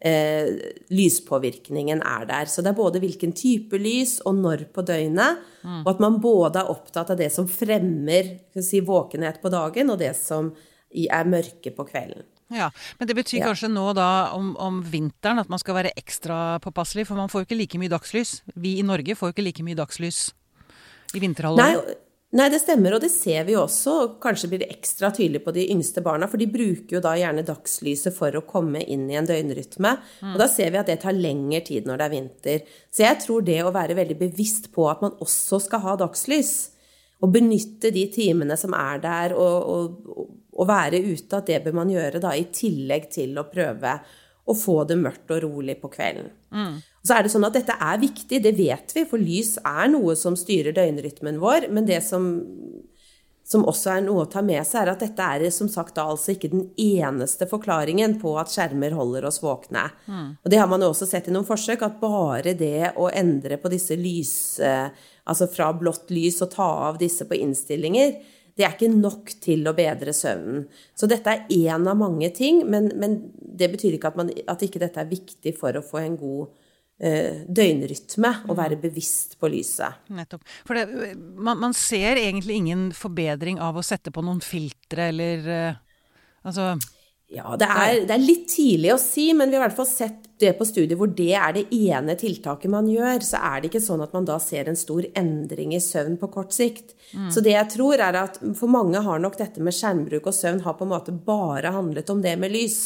eh, 0.00 0.48
lyspåvirkningen 0.94 2.02
er 2.02 2.26
der. 2.28 2.50
Så 2.50 2.62
det 2.62 2.72
er 2.72 2.78
både 2.78 3.02
hvilken 3.02 3.34
type 3.36 3.78
lys 3.80 4.18
og 4.26 4.38
når 4.40 4.68
på 4.74 4.84
døgnet, 4.86 5.44
mm. 5.62 5.82
og 5.84 5.92
at 5.94 6.02
man 6.02 6.18
både 6.22 6.62
er 6.62 6.72
opptatt 6.72 7.12
av 7.14 7.20
det 7.20 7.30
som 7.34 7.48
fremmer 7.50 8.34
si, 8.54 8.80
våkenhet 8.80 9.42
på 9.42 9.52
dagen, 9.52 9.94
og 9.94 10.02
det 10.02 10.14
som 10.18 10.52
er 10.88 11.28
mørke 11.28 11.72
på 11.74 11.86
kvelden. 11.88 12.26
Ja, 12.48 12.70
Men 12.98 13.08
det 13.10 13.14
betyr 13.14 13.42
ja. 13.42 13.48
kanskje 13.50 13.68
nå 13.68 13.90
da 13.92 14.32
om, 14.32 14.54
om, 14.56 14.80
vinteren 14.80 15.42
at 15.42 15.50
man 15.52 15.60
skal 15.60 15.76
være 15.76 15.92
ekstra 16.00 16.56
påpasselig, 16.64 17.04
for 17.10 17.20
man 17.20 17.28
får 17.28 17.42
jo 17.42 17.48
ikke 17.48 17.58
like 17.58 17.80
mye 17.80 17.92
dagslys. 17.92 18.38
Vi 18.56 18.78
i 18.80 18.86
Norge 18.86 19.16
får 19.18 19.28
jo 19.28 19.36
ikke 19.36 19.44
like 19.44 19.66
mye 19.66 19.76
dagslys 19.76 20.30
i 21.12 21.20
vinterhalvåret. 21.20 21.98
Nei, 22.37 22.50
det 22.52 22.58
stemmer, 22.61 22.92
og 22.92 23.00
det 23.00 23.08
ser 23.08 23.47
vi 23.49 23.54
også. 23.56 23.92
og 24.02 24.16
Kanskje 24.20 24.50
blir 24.50 24.61
det 24.61 24.68
ekstra 24.75 25.08
tydelig 25.16 25.40
på 25.47 25.52
de 25.56 25.64
yngste 25.73 26.02
barna, 26.04 26.26
for 26.28 26.40
de 26.40 26.49
bruker 26.52 26.99
jo 26.99 27.00
da 27.04 27.14
gjerne 27.16 27.44
dagslyset 27.49 28.12
for 28.12 28.37
å 28.37 28.44
komme 28.49 28.82
inn 28.85 29.06
i 29.08 29.16
en 29.16 29.28
døgnrytme. 29.28 29.94
Mm. 30.20 30.35
Og 30.35 30.42
da 30.42 30.49
ser 30.52 30.75
vi 30.75 30.80
at 30.80 30.90
det 30.90 30.99
tar 31.04 31.16
lengre 31.16 31.62
tid 31.64 31.88
når 31.88 32.00
det 32.00 32.08
er 32.08 32.12
vinter. 32.12 32.75
Så 32.92 33.06
jeg 33.06 33.23
tror 33.25 33.47
det 33.47 33.62
å 33.64 33.73
være 33.73 33.97
veldig 33.97 34.18
bevisst 34.20 34.68
på 34.75 34.90
at 34.92 35.00
man 35.04 35.16
også 35.25 35.62
skal 35.64 35.85
ha 35.87 35.97
dagslys, 36.04 36.52
og 37.25 37.32
benytte 37.35 37.90
de 37.90 38.04
timene 38.14 38.54
som 38.61 38.76
er 38.78 39.00
der, 39.02 39.32
og, 39.35 39.73
og, 39.73 40.28
og 40.52 40.68
være 40.68 41.00
ute, 41.08 41.32
at 41.32 41.49
det 41.49 41.62
bør 41.64 41.80
man 41.80 41.90
gjøre 41.90 42.20
da, 42.23 42.37
i 42.37 42.44
tillegg 42.54 43.08
til 43.16 43.40
å 43.40 43.49
prøve 43.49 43.97
å 44.49 44.54
få 44.56 44.82
det 44.88 45.00
mørkt 45.00 45.32
og 45.35 45.42
rolig 45.44 45.76
på 45.80 45.90
kvelden. 45.92 46.30
Mm. 46.52 46.76
Så 47.08 47.16
er 47.16 47.24
det 47.24 47.32
sånn 47.32 47.46
at 47.48 47.56
dette 47.56 47.72
er 47.72 48.00
viktig, 48.02 48.42
det 48.44 48.52
vet 48.58 48.92
vi, 48.92 49.06
for 49.08 49.20
lys 49.22 49.56
er 49.64 49.88
noe 49.88 50.12
som 50.18 50.36
styrer 50.36 50.76
døgnrytmen 50.76 51.40
vår. 51.40 51.70
Men 51.72 51.88
det 51.88 52.02
som, 52.04 52.26
som 53.48 53.64
også 53.70 53.94
er 53.94 54.04
noe 54.04 54.26
å 54.26 54.28
ta 54.28 54.42
med 54.44 54.60
seg, 54.68 54.82
er 54.82 54.92
at 54.92 55.04
dette 55.06 55.28
er 55.38 55.46
som 55.54 55.70
sagt 55.72 55.96
da 55.96 56.04
altså 56.12 56.34
ikke 56.34 56.52
den 56.52 56.66
eneste 56.76 57.48
forklaringen 57.48 58.18
på 58.20 58.34
at 58.40 58.52
skjermer 58.52 58.92
holder 58.98 59.24
oss 59.30 59.40
våkne. 59.40 59.86
Mm. 60.04 60.28
Og 60.36 60.52
det 60.52 60.60
har 60.60 60.68
man 60.68 60.84
jo 60.84 60.92
også 60.92 61.08
sett 61.08 61.32
i 61.32 61.34
noen 61.34 61.48
forsøk, 61.48 61.86
at 61.86 61.96
bare 62.02 62.52
det 62.58 62.92
å 63.00 63.08
endre 63.08 63.60
på 63.62 63.72
disse 63.72 63.96
lys... 63.96 64.34
Altså 65.28 65.44
fra 65.52 65.66
blått 65.76 66.08
lys 66.08 66.38
og 66.40 66.54
ta 66.54 66.66
av 66.86 66.94
disse 66.96 67.26
på 67.28 67.36
innstillinger, 67.36 68.14
det 68.56 68.64
er 68.64 68.72
ikke 68.72 68.88
nok 68.90 69.34
til 69.44 69.68
å 69.68 69.74
bedre 69.76 70.14
søvnen. 70.16 70.62
Så 70.96 71.04
dette 71.04 71.30
er 71.30 71.52
én 71.52 71.84
av 71.84 71.98
mange 72.00 72.30
ting, 72.32 72.64
men, 72.66 72.88
men, 72.96 73.18
det 73.36 73.68
betyr 73.74 73.98
ikke 73.98 74.08
at, 74.08 74.16
man, 74.16 74.32
at 74.48 74.64
ikke 74.64 74.80
dette 74.80 75.02
er 75.02 75.10
viktig 75.10 75.52
for 75.60 75.76
å 75.76 75.84
få 75.84 76.00
en 76.00 76.16
god 76.16 76.48
eh, 76.48 76.67
døgnrytme 76.98 78.32
og 78.48 78.56
være 78.58 78.78
bevisst 78.82 79.36
på 79.38 79.50
lyset. 79.52 80.00
Nettopp. 80.10 80.42
For 80.66 80.74
det, 80.74 81.12
man, 81.16 81.60
man, 81.62 81.76
ser 81.76 82.18
egentlig 82.18 82.56
ingen 82.58 82.88
forbedring 82.96 83.60
av 83.62 83.78
å 83.78 83.84
sette 83.86 84.10
på 84.10 84.24
noen 84.26 84.42
filtre 84.42 85.12
eller 85.12 85.52
eh, 85.54 85.84
Altså 86.48 86.76
ja, 87.28 87.50
det 87.60 87.66
er, 87.68 87.90
det 88.08 88.14
er, 88.14 88.22
litt 88.24 88.46
tidlig 88.48 88.94
å 88.94 89.00
si, 89.00 89.26
men 89.36 89.50
vi 89.50 89.58
har 89.58 89.66
i 89.66 89.66
hvert 89.66 89.76
fall 89.76 89.88
sett 89.90 90.30
det 90.40 90.54
på 90.56 90.64
studier 90.64 90.96
hvor 90.96 91.10
det 91.12 91.34
er 91.36 91.52
det 91.58 91.66
ene 91.76 92.14
tiltaket 92.16 92.72
man 92.72 92.88
gjør. 92.88 93.20
Så 93.20 93.36
er 93.44 93.58
det 93.60 93.68
ikke 93.68 93.82
sånn 93.84 94.00
at 94.00 94.14
man 94.16 94.24
da 94.24 94.38
ser 94.40 94.70
en 94.70 94.78
stor 94.80 95.04
endring 95.12 95.74
i 95.76 95.82
søvn 95.82 96.16
på 96.16 96.30
kort 96.32 96.56
sikt. 96.56 96.94
Mm. 97.12 97.26
Så 97.34 97.42
det 97.44 97.52
jeg 97.52 97.68
tror 97.74 98.00
er 98.00 98.16
at 98.16 98.40
for 98.56 98.72
mange 98.72 99.02
har 99.04 99.20
nok 99.20 99.36
dette 99.36 99.60
med 99.60 99.76
skjermbruk 99.76 100.30
og 100.30 100.38
søvn 100.38 100.64
har 100.64 100.78
på 100.78 100.88
en 100.88 100.94
måte 100.94 101.12
bare 101.12 101.74
handlet 101.76 102.08
om 102.14 102.24
det 102.24 102.32
med 102.40 102.54
lys. 102.54 102.80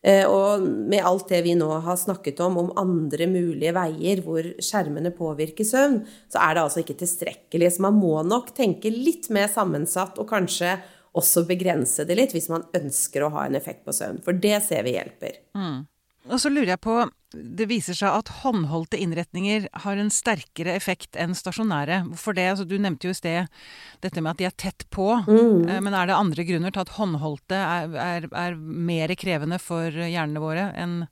Eh, 0.00 0.24
og 0.24 0.62
med 0.64 1.04
alt 1.04 1.28
det 1.28 1.42
vi 1.44 1.52
nå 1.58 1.68
har 1.84 1.98
snakket 2.00 2.40
om, 2.40 2.56
om 2.62 2.70
andre 2.80 3.26
mulige 3.28 3.74
veier 3.76 4.22
hvor 4.24 4.46
skjermene 4.62 5.12
påvirker 5.16 5.66
søvn, 5.68 6.00
så 6.32 6.40
er 6.40 6.56
det 6.56 6.64
altså 6.64 6.80
ikke 6.84 6.96
tilstrekkelig. 7.02 7.74
Så 7.74 7.84
man 7.84 8.00
må 8.00 8.14
nok 8.24 8.54
tenke 8.56 8.92
litt 8.92 9.28
mer 9.34 9.50
sammensatt 9.52 10.18
og 10.20 10.30
kanskje 10.30 10.78
også 11.16 11.44
begrense 11.48 12.06
det 12.06 12.16
litt 12.16 12.34
hvis 12.36 12.48
man 12.52 12.64
ønsker 12.76 13.26
å 13.26 13.32
ha 13.34 13.46
en 13.46 13.58
effekt 13.58 13.84
på 13.84 13.94
søvn. 13.94 14.22
For 14.24 14.36
det 14.36 14.62
ser 14.66 14.86
vi 14.86 14.96
hjelper. 14.96 15.40
Mm. 15.58 15.82
Og 16.30 16.40
så 16.40 16.52
lurer 16.52 16.76
jeg 16.76 16.84
på 16.84 17.00
Det 17.30 17.68
viser 17.70 17.94
seg 17.94 18.10
at 18.10 18.30
håndholdte 18.40 18.98
innretninger 18.98 19.68
har 19.84 20.00
en 20.00 20.10
sterkere 20.10 20.74
effekt 20.74 21.14
enn 21.20 21.36
stasjonære. 21.38 22.02
Hvorfor 22.08 22.34
det? 22.34 22.48
Altså, 22.52 22.66
du 22.66 22.74
nevnte 22.82 23.06
jo 23.06 23.14
i 23.14 23.18
sted 23.20 23.62
dette 24.02 24.22
med 24.22 24.32
at 24.32 24.40
de 24.40 24.48
er 24.48 24.56
tett 24.58 24.86
på. 24.90 25.12
Mm. 25.28 25.68
Eh, 25.68 25.80
men 25.84 25.94
er 25.94 26.10
det 26.10 26.18
andre 26.18 26.46
grunner 26.48 26.74
til 26.74 26.82
at 26.82 26.94
håndholdte 26.96 27.60
er, 27.60 27.94
er, 28.02 28.28
er 28.34 28.58
mer 28.58 29.14
krevende 29.20 29.60
for 29.62 29.94
hjernene 29.94 30.42
våre 30.42 30.70
enn 30.74 31.04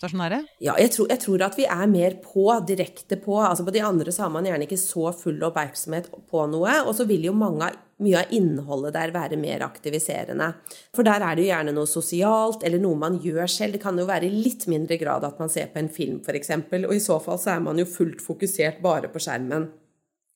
stasjonære? 0.00 0.40
Ja, 0.64 0.74
jeg 0.80 0.94
tror, 0.94 1.10
jeg 1.12 1.22
tror, 1.22 1.44
at 1.44 1.58
vi 1.58 1.68
er 1.68 1.86
mer 1.90 2.16
på, 2.24 2.46
direkte 2.66 3.20
på. 3.20 3.36
Altså 3.44 3.66
På 3.66 3.74
de 3.74 3.84
andre 3.84 4.14
så 4.14 4.26
har 4.26 4.34
man 4.34 4.48
gjerne 4.48 4.66
ikke 4.66 4.80
så 4.80 5.12
full 5.16 5.38
oppmerksomhet 5.46 6.10
på 6.30 6.46
noe. 6.50 6.80
Og 6.86 6.96
så 6.96 7.06
vil 7.08 7.28
jo 7.28 7.36
mange, 7.36 7.70
mye 8.04 8.22
av 8.22 8.32
innholdet 8.36 8.96
der 8.96 9.12
være 9.14 9.38
mer 9.40 9.64
aktiviserende. 9.66 10.52
For 10.96 11.06
der 11.06 11.24
er 11.24 11.36
det 11.36 11.44
jo 11.44 11.50
gjerne 11.50 11.74
noe 11.76 11.90
sosialt, 11.90 12.64
eller 12.66 12.82
noe 12.82 12.98
man 12.98 13.20
gjør 13.22 13.50
selv. 13.50 13.76
Det 13.76 13.82
kan 13.84 13.98
jo 13.98 14.08
være 14.08 14.28
i 14.28 14.42
litt 14.46 14.66
mindre 14.70 14.98
grad 15.00 15.26
at 15.28 15.38
man 15.42 15.52
ser 15.52 15.70
på 15.72 15.82
en 15.82 15.92
film, 15.92 16.18
f.eks. 16.24 16.54
Og 16.80 16.96
i 16.96 17.04
så 17.04 17.20
fall 17.22 17.38
så 17.42 17.54
er 17.54 17.62
man 17.64 17.78
jo 17.80 17.88
fullt 17.88 18.24
fokusert 18.24 18.82
bare 18.84 19.12
på 19.12 19.22
skjermen. 19.22 19.70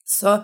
Så 0.05 0.39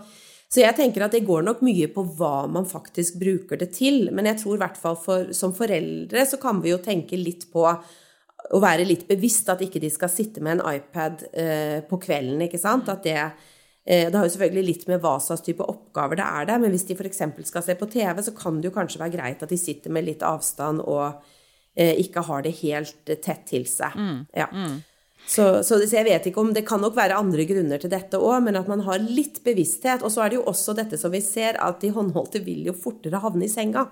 så 0.52 0.66
jeg 0.66 0.76
tenker 0.76 1.06
at 1.06 1.14
det 1.16 1.24
går 1.24 1.46
nok 1.48 1.62
mye 1.64 1.88
på 1.96 2.04
hva 2.20 2.44
man 2.52 2.66
faktisk 2.68 3.16
bruker 3.22 3.60
det 3.62 3.70
til. 3.78 4.10
Men 4.12 4.28
jeg 4.28 4.42
tror 4.42 4.58
i 4.58 4.60
hvert 4.66 4.80
fall 4.80 4.98
for, 5.00 5.30
som 5.32 5.54
foreldre 5.56 6.26
så 6.28 6.40
kan 6.42 6.60
vi 6.60 6.74
jo 6.74 6.82
tenke 6.84 7.16
litt 7.16 7.46
på 7.54 7.64
å 7.64 8.60
være 8.60 8.84
litt 8.84 9.06
bevisst 9.08 9.48
at 9.54 9.62
ikke 9.64 9.80
de 9.80 9.92
skal 9.94 10.12
sitte 10.12 10.44
med 10.44 10.58
en 10.58 10.66
iPad 10.74 11.24
eh, 11.32 11.78
på 11.88 12.02
kvelden, 12.04 12.44
ikke 12.44 12.60
sant. 12.60 12.92
At 12.92 13.08
det 13.08 13.16
Det 13.82 14.14
har 14.14 14.28
jo 14.28 14.34
selvfølgelig 14.36 14.68
litt 14.68 14.84
med 14.92 15.00
hva 15.02 15.16
slags 15.18 15.42
type 15.42 15.66
oppgaver 15.66 16.20
det 16.20 16.26
er 16.28 16.46
der, 16.52 16.60
men 16.62 16.70
hvis 16.70 16.86
de 16.86 16.94
f.eks. 16.94 17.24
skal 17.48 17.64
se 17.66 17.76
på 17.80 17.88
TV, 17.90 18.20
så 18.22 18.34
kan 18.38 18.60
det 18.62 18.70
jo 18.70 18.76
kanskje 18.76 19.02
være 19.02 19.16
greit 19.16 19.42
at 19.42 19.50
de 19.50 19.58
sitter 19.58 19.90
med 19.90 20.06
litt 20.06 20.22
avstand 20.22 20.84
og 20.86 21.24
eh, 21.74 21.98
ikke 22.04 22.22
har 22.28 22.46
det 22.46 22.60
helt 22.60 23.10
tett 23.10 23.42
til 23.50 23.66
seg. 23.66 23.98
Mm. 23.98 24.20
Ja. 24.38 24.48
Mm. 24.54 24.78
Så, 25.28 25.46
så, 25.64 25.78
jeg 25.86 26.06
vet 26.08 26.26
ikke 26.28 26.42
om 26.42 26.54
Det 26.54 26.64
kan 26.68 26.82
nok 26.82 26.96
være 26.98 27.18
andre 27.20 27.46
grunner 27.50 27.82
til 27.82 27.92
dette 27.94 28.20
òg, 28.20 28.42
men 28.46 28.58
at 28.60 28.70
man 28.70 28.84
har 28.88 29.02
litt 29.02 29.42
bevissthet. 29.46 30.04
Og 30.04 30.14
så 30.14 30.26
er 30.26 30.32
det 30.32 30.40
jo 30.42 30.48
også 30.50 30.76
dette 30.78 31.00
som 31.00 31.14
vi 31.14 31.22
ser, 31.24 31.60
at 31.62 31.82
de 31.84 31.92
håndholdte 31.94 32.42
vil 32.46 32.66
jo 32.70 32.78
fortere 32.78 33.22
havne 33.22 33.48
i 33.48 33.52
senga. 33.52 33.88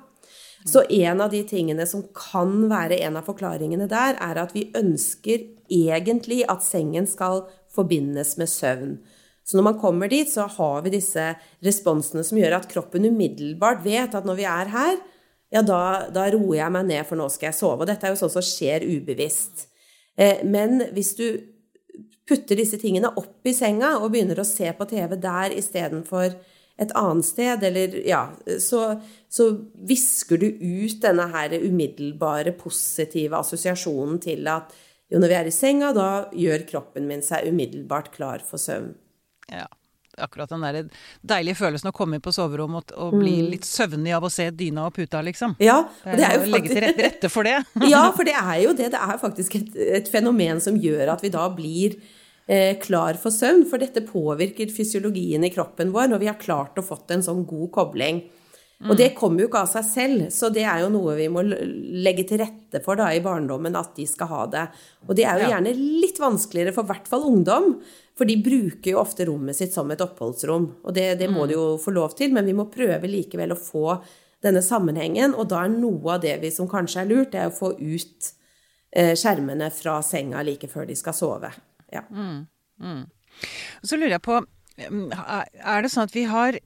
Så 0.68 0.84
en 0.92 1.22
av 1.24 1.32
de 1.32 1.40
tingene 1.48 1.86
som 1.88 2.04
kan 2.16 2.66
være 2.68 2.98
en 3.06 3.16
av 3.16 3.30
forklaringene 3.30 3.88
der, 3.88 4.18
er 4.20 4.42
at 4.42 4.52
vi 4.56 4.68
ønsker 4.76 5.46
egentlig 5.72 6.42
at 6.52 6.66
sengen 6.66 7.08
skal 7.08 7.46
forbindes 7.72 8.36
med 8.42 8.52
søvn. 8.52 8.98
Så 9.50 9.58
når 9.58 9.66
man 9.66 9.78
kommer 9.82 10.12
dit, 10.12 10.30
så 10.30 10.46
har 10.46 10.84
vi 10.86 10.92
disse 10.94 11.24
responsene 11.66 12.22
som 12.26 12.38
gjør 12.38 12.60
at 12.60 12.68
kroppen 12.70 13.08
umiddelbart 13.10 13.82
vet 13.82 14.14
at 14.14 14.28
når 14.28 14.38
vi 14.38 14.46
er 14.46 14.70
her, 14.70 15.00
ja, 15.50 15.64
da, 15.66 15.80
da 16.14 16.28
roer 16.30 16.60
jeg 16.60 16.74
meg 16.76 16.86
ned, 16.92 17.08
for 17.10 17.18
nå 17.18 17.26
skal 17.34 17.50
jeg 17.50 17.58
sove. 17.58 17.82
Og 17.82 17.90
dette 17.90 18.06
er 18.06 18.14
jo 18.14 18.20
sånn 18.20 18.36
som 18.36 18.46
skjer 18.46 18.86
ubevisst. 18.86 19.66
Eh, 20.22 20.44
men 20.46 20.84
hvis 20.94 21.16
du 21.18 21.26
putter 22.30 22.62
disse 22.62 22.78
tingene 22.78 23.10
opp 23.18 23.50
i 23.50 23.56
senga 23.58 23.96
og 23.98 24.12
begynner 24.14 24.38
å 24.38 24.46
se 24.46 24.70
på 24.78 24.86
TV 24.92 25.18
der 25.18 25.58
istedenfor 25.58 26.38
et 26.80 26.94
annet 26.96 27.26
sted, 27.26 27.66
eller 27.66 27.98
ja, 28.06 28.22
så, 28.62 28.84
så 29.34 29.50
visker 29.90 30.40
du 30.40 30.46
ut 30.54 31.02
denne 31.02 31.26
her 31.34 31.58
umiddelbare 31.58 32.54
positive 32.62 33.42
assosiasjonen 33.42 34.22
til 34.24 34.46
at 34.54 34.78
jo, 35.10 35.18
når 35.18 35.32
vi 35.32 35.42
er 35.42 35.50
i 35.50 35.58
senga, 35.58 35.90
da 35.98 36.10
gjør 36.38 36.70
kroppen 36.70 37.10
min 37.10 37.26
seg 37.26 37.50
umiddelbart 37.50 38.14
klar 38.14 38.46
for 38.46 38.62
søvn. 38.62 38.94
Ja. 39.52 39.68
Akkurat 40.20 40.52
den 40.52 40.64
der 40.66 40.88
deilige 41.24 41.56
følelsen 41.62 41.92
å 41.92 41.96
komme 41.96 42.18
inn 42.18 42.24
på 42.24 42.34
soverommet 42.36 42.92
og, 42.92 43.14
og 43.14 43.22
bli 43.22 43.38
mm. 43.40 43.50
litt 43.54 43.68
søvnig 43.68 44.12
av 44.18 44.26
å 44.28 44.32
se 44.34 44.50
dyna 44.52 44.90
og 44.90 44.96
puta, 44.98 45.22
liksom. 45.24 45.54
Ja, 45.64 45.78
og 45.86 46.18
det 46.20 46.26
er 46.26 46.34
jo 46.36 46.42
faktisk... 46.42 46.56
Legge 46.56 46.74
til 46.74 46.84
rette, 46.84 47.06
rette 47.06 47.32
for 47.32 47.48
det. 47.48 47.60
ja, 47.94 48.02
for 48.18 48.28
det 48.28 48.36
er 48.36 48.56
jo 48.66 48.74
det. 48.76 48.90
Det 48.96 49.04
er 49.06 49.22
faktisk 49.22 49.60
et, 49.62 49.78
et 50.02 50.10
fenomen 50.12 50.60
som 50.64 50.80
gjør 50.80 51.14
at 51.16 51.24
vi 51.24 51.32
da 51.34 51.46
blir 51.56 52.00
Eh, 52.50 52.80
klar 52.82 53.14
for 53.22 53.30
søvn, 53.30 53.62
for 53.70 53.78
dette 53.78 54.02
påvirker 54.02 54.72
fysiologien 54.74 55.44
i 55.46 55.52
kroppen 55.54 55.92
vår 55.94 56.08
når 56.10 56.22
vi 56.24 56.30
har 56.32 56.40
klart 56.42 56.80
å 56.82 56.84
fått 56.86 57.14
en 57.14 57.22
sånn 57.22 57.44
god 57.46 57.70
kobling. 57.76 58.24
Og 58.88 58.96
det 58.96 59.10
kommer 59.18 59.44
jo 59.44 59.50
ikke 59.50 59.62
av 59.66 59.70
seg 59.70 59.86
selv, 59.86 60.22
så 60.32 60.48
det 60.56 60.64
er 60.64 60.86
jo 60.86 60.92
noe 60.94 61.14
vi 61.18 61.28
må 61.30 61.44
legge 61.44 62.24
til 62.30 62.40
rette 62.40 62.80
for 62.82 62.98
da 62.98 63.10
i 63.12 63.20
barndommen, 63.22 63.76
at 63.76 63.92
de 63.98 64.06
skal 64.08 64.32
ha 64.32 64.44
det. 64.50 64.64
Og 65.06 65.18
det 65.20 65.26
er 65.28 65.44
jo 65.44 65.50
gjerne 65.52 65.74
litt 65.76 66.22
vanskeligere 66.24 66.74
for 66.74 66.88
i 66.88 66.92
hvert 66.94 67.12
fall 67.12 67.28
ungdom, 67.28 67.74
for 68.20 68.28
de 68.28 68.36
bruker 68.44 68.92
jo 68.92 69.00
ofte 69.00 69.24
rommet 69.30 69.56
sitt 69.56 69.72
som 69.72 69.88
et 69.94 70.02
oppholdsrom. 70.04 70.66
Og 70.84 70.96
det, 70.96 71.14
det 71.22 71.30
må 71.32 71.46
de 71.48 71.56
jo 71.56 71.78
få 71.80 71.94
lov 71.96 72.18
til, 72.20 72.34
men 72.36 72.44
vi 72.50 72.56
må 72.58 72.66
prøve 72.72 73.08
likevel 73.08 73.56
å 73.56 73.60
få 73.60 73.94
denne 74.44 74.60
sammenhengen, 74.64 75.34
og 75.36 75.50
da 75.52 75.64
er 75.64 75.72
noe 75.72 76.16
av 76.16 76.22
det 76.24 76.38
vi 76.44 76.52
som 76.52 76.68
kanskje 76.68 77.04
er 77.04 77.10
lurt, 77.10 77.32
det 77.32 77.42
er 77.42 77.52
å 77.52 77.56
få 77.56 77.74
ut 77.80 78.30
eh, 78.96 79.16
skjermene 79.20 79.68
fra 79.76 79.98
senga 80.06 80.44
like 80.48 80.68
før 80.72 80.88
de 80.88 80.96
skal 81.00 81.16
sove. 81.16 81.52
Ja. 81.92 82.04
Mm, 82.12 82.46
mm. 82.84 83.04
Så 83.84 83.98
lurer 83.98 84.18
jeg 84.18 84.24
på 84.26 84.36
mm, 84.38 85.08
Er 85.10 85.82
det 85.82 85.90
sånn 85.94 86.06
at 86.06 86.14
vi 86.14 86.26
har 86.30 86.60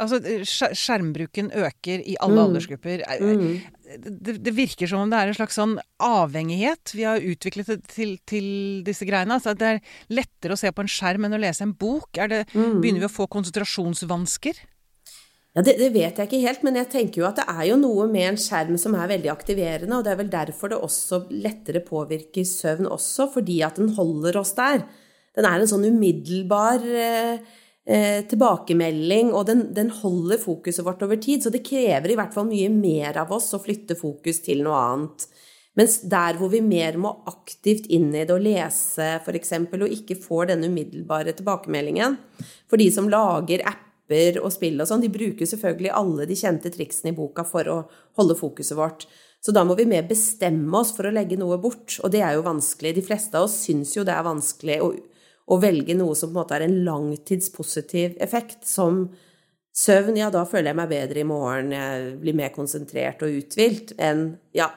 Altså, 0.00 0.16
skjermbruken 0.48 1.50
øker 1.52 2.00
i 2.08 2.14
alle 2.24 2.38
mm. 2.38 2.44
aldersgrupper. 2.46 3.02
Mm. 3.20 3.58
Det, 3.98 4.36
det, 4.38 4.52
virker 4.54 4.90
som 4.90 5.04
om 5.04 5.10
det 5.10 5.18
er 5.18 5.30
en 5.30 5.36
slags 5.38 5.56
sånn 5.58 5.76
avhengighet 6.04 6.92
vi 6.94 7.06
har 7.08 7.22
utviklet 7.22 7.86
til, 7.90 8.16
til 8.28 8.48
disse 8.86 9.06
greiene. 9.08 9.38
Altså 9.38 9.54
det 9.58 9.68
er 9.68 9.80
lettere 10.12 10.54
å 10.54 10.60
se 10.60 10.70
på 10.72 10.84
en 10.84 10.90
skjerm 10.90 11.26
enn 11.26 11.38
å 11.38 11.40
lese 11.42 11.64
en 11.66 11.74
bok. 11.74 12.10
Det, 12.14 12.44
mm. 12.52 12.78
Begynner 12.82 13.04
vi 13.04 13.08
å 13.08 13.12
få 13.12 13.26
konsentrasjonsvansker? 13.32 14.60
Ja, 15.56 15.64
det, 15.66 15.80
det, 15.80 15.88
vet 15.90 16.18
jeg 16.20 16.28
ikke 16.28 16.42
helt, 16.44 16.62
men 16.62 16.78
jeg 16.78 16.90
tenker 16.92 17.22
jo 17.22 17.26
at 17.26 17.40
det 17.40 17.46
er 17.50 17.64
jo 17.72 17.78
noe 17.80 18.06
med 18.10 18.28
en 18.28 18.38
skjerm 18.38 18.76
som 18.78 18.94
er 18.94 19.10
veldig 19.10 19.32
aktiverende, 19.32 19.96
og 19.96 20.04
det 20.06 20.12
er 20.12 20.20
vel 20.20 20.30
derfor 20.30 20.70
det 20.70 20.78
også 20.78 21.24
lettere 21.32 21.82
påvirker 21.82 22.46
søvn 22.46 22.86
også, 22.86 23.26
fordi 23.34 23.58
at 23.66 23.80
den 23.80 23.90
holder 23.96 24.38
oss 24.38 24.54
der. 24.58 24.84
Den 25.34 25.48
er 25.48 25.58
en 25.58 25.70
sånn 25.70 25.88
umiddelbar 25.90 26.86
eh, 26.86 27.58
eh, 27.88 28.22
tilbakemelding, 28.30 29.32
og 29.34 29.46
den, 29.48 29.66
den, 29.76 29.92
holder 30.00 30.40
fokuset 30.42 30.84
vårt 30.86 31.02
over 31.06 31.20
tid. 31.20 31.44
Så 31.44 31.52
det 31.54 31.64
krever 31.66 32.12
i 32.12 32.18
hvert 32.18 32.34
fall 32.36 32.48
mye 32.50 32.70
mer 32.72 33.20
av 33.22 33.32
oss 33.36 33.52
å 33.56 33.62
flytte 33.62 33.98
fokus 33.98 34.42
til 34.46 34.64
noe 34.66 34.80
annet. 34.80 35.28
Mens 35.78 36.00
der 36.10 36.36
hvor 36.38 36.50
vi 36.52 36.62
mer 36.64 36.98
må 36.98 37.12
aktivt 37.30 37.86
inn 37.94 38.10
i 38.10 38.24
det 38.26 38.34
og 38.34 38.42
lese, 38.42 39.12
f.eks., 39.22 39.52
og 39.70 39.86
ikke 39.94 40.18
får 40.18 40.50
denne 40.50 40.68
umiddelbare 40.68 41.36
tilbakemeldingen 41.38 42.18
For 42.68 42.80
de 42.80 42.88
som 42.90 43.06
lager 43.10 43.62
apper 43.62 44.40
og 44.42 44.50
spill 44.50 44.82
og 44.82 44.90
sånn, 44.90 45.04
de 45.04 45.12
bruker 45.14 45.46
selvfølgelig 45.46 45.92
alle 45.94 46.26
de 46.26 46.36
kjente 46.38 46.72
triksene 46.74 47.12
i 47.12 47.16
boka 47.16 47.46
for 47.46 47.70
å 47.70 47.76
holde 48.18 48.36
fokuset 48.38 48.76
vårt. 48.76 49.06
Så 49.40 49.54
da 49.56 49.62
må 49.64 49.76
vi 49.78 49.86
mer 49.88 50.04
bestemme 50.08 50.74
oss 50.76 50.90
for 50.92 51.08
å 51.08 51.14
legge 51.14 51.38
noe 51.40 51.56
bort, 51.62 51.96
og 52.02 52.10
det 52.12 52.20
er 52.26 52.34
jo 52.36 52.44
vanskelig. 52.44 52.92
De 52.98 53.06
fleste 53.06 53.38
av 53.38 53.46
oss 53.46 53.56
syns 53.62 53.94
jo 53.96 54.04
det 54.04 54.12
er 54.12 54.26
vanskelig 54.26 54.80
å 54.84 54.90
å 55.50 55.58
velge 55.58 55.96
noe 55.98 56.14
som 56.14 56.30
på 56.30 56.36
en 56.36 56.40
måte 56.42 56.56
er 56.56 56.66
en 56.66 56.78
langtidspositiv 56.86 58.18
effekt, 58.22 58.62
som 58.68 59.08
søvn, 59.76 60.18
ja, 60.18 60.30
da 60.30 60.44
føler 60.48 60.70
jeg 60.70 60.78
meg 60.80 60.92
bedre 60.92 61.22
i 61.22 61.26
morgen, 61.26 61.74
jeg 61.74 62.14
blir 62.22 62.36
mer 62.38 62.52
konsentrert 62.54 63.22
og 63.26 63.40
uthvilt, 63.40 63.94
enn 63.98 64.28
ja, 64.56 64.68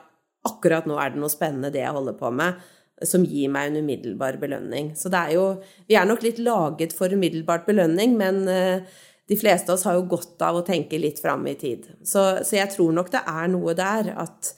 akkurat 0.48 0.88
nå 0.89 0.98
er 1.00 1.13
det 1.13 1.22
noe 1.22 1.32
spennende 1.32 1.72
det 1.74 1.84
jeg 1.84 1.96
holder 1.96 2.18
på 2.20 2.32
med, 2.36 2.62
som 3.03 3.25
gir 3.25 3.51
meg 3.51 3.70
en 3.70 3.82
umiddelbar 3.84 4.38
belønning. 4.42 4.94
Så 4.96 5.12
det 5.12 5.20
er 5.20 5.34
jo 5.36 5.46
Vi 5.89 5.98
er 6.00 6.06
nok 6.08 6.24
litt 6.24 6.39
laget 6.39 6.94
for 6.96 7.12
umiddelbart 7.12 7.65
belønning, 7.68 8.15
men 8.18 8.44
uh, 8.48 9.00
de 9.27 9.38
fleste 9.39 9.72
av 9.72 9.77
oss 9.77 9.86
har 9.88 9.98
jo 9.98 10.08
godt 10.13 10.42
av 10.46 10.60
å 10.60 10.65
tenke 10.65 11.00
litt 11.00 11.20
fram 11.24 11.46
i 11.48 11.56
tid. 11.60 11.88
Så, 12.03 12.44
så 12.46 12.58
jeg 12.60 12.72
tror 12.75 12.94
nok 12.96 13.12
det 13.12 13.24
er 13.27 13.50
noe 13.51 13.75
der 13.77 14.13
at 14.24 14.53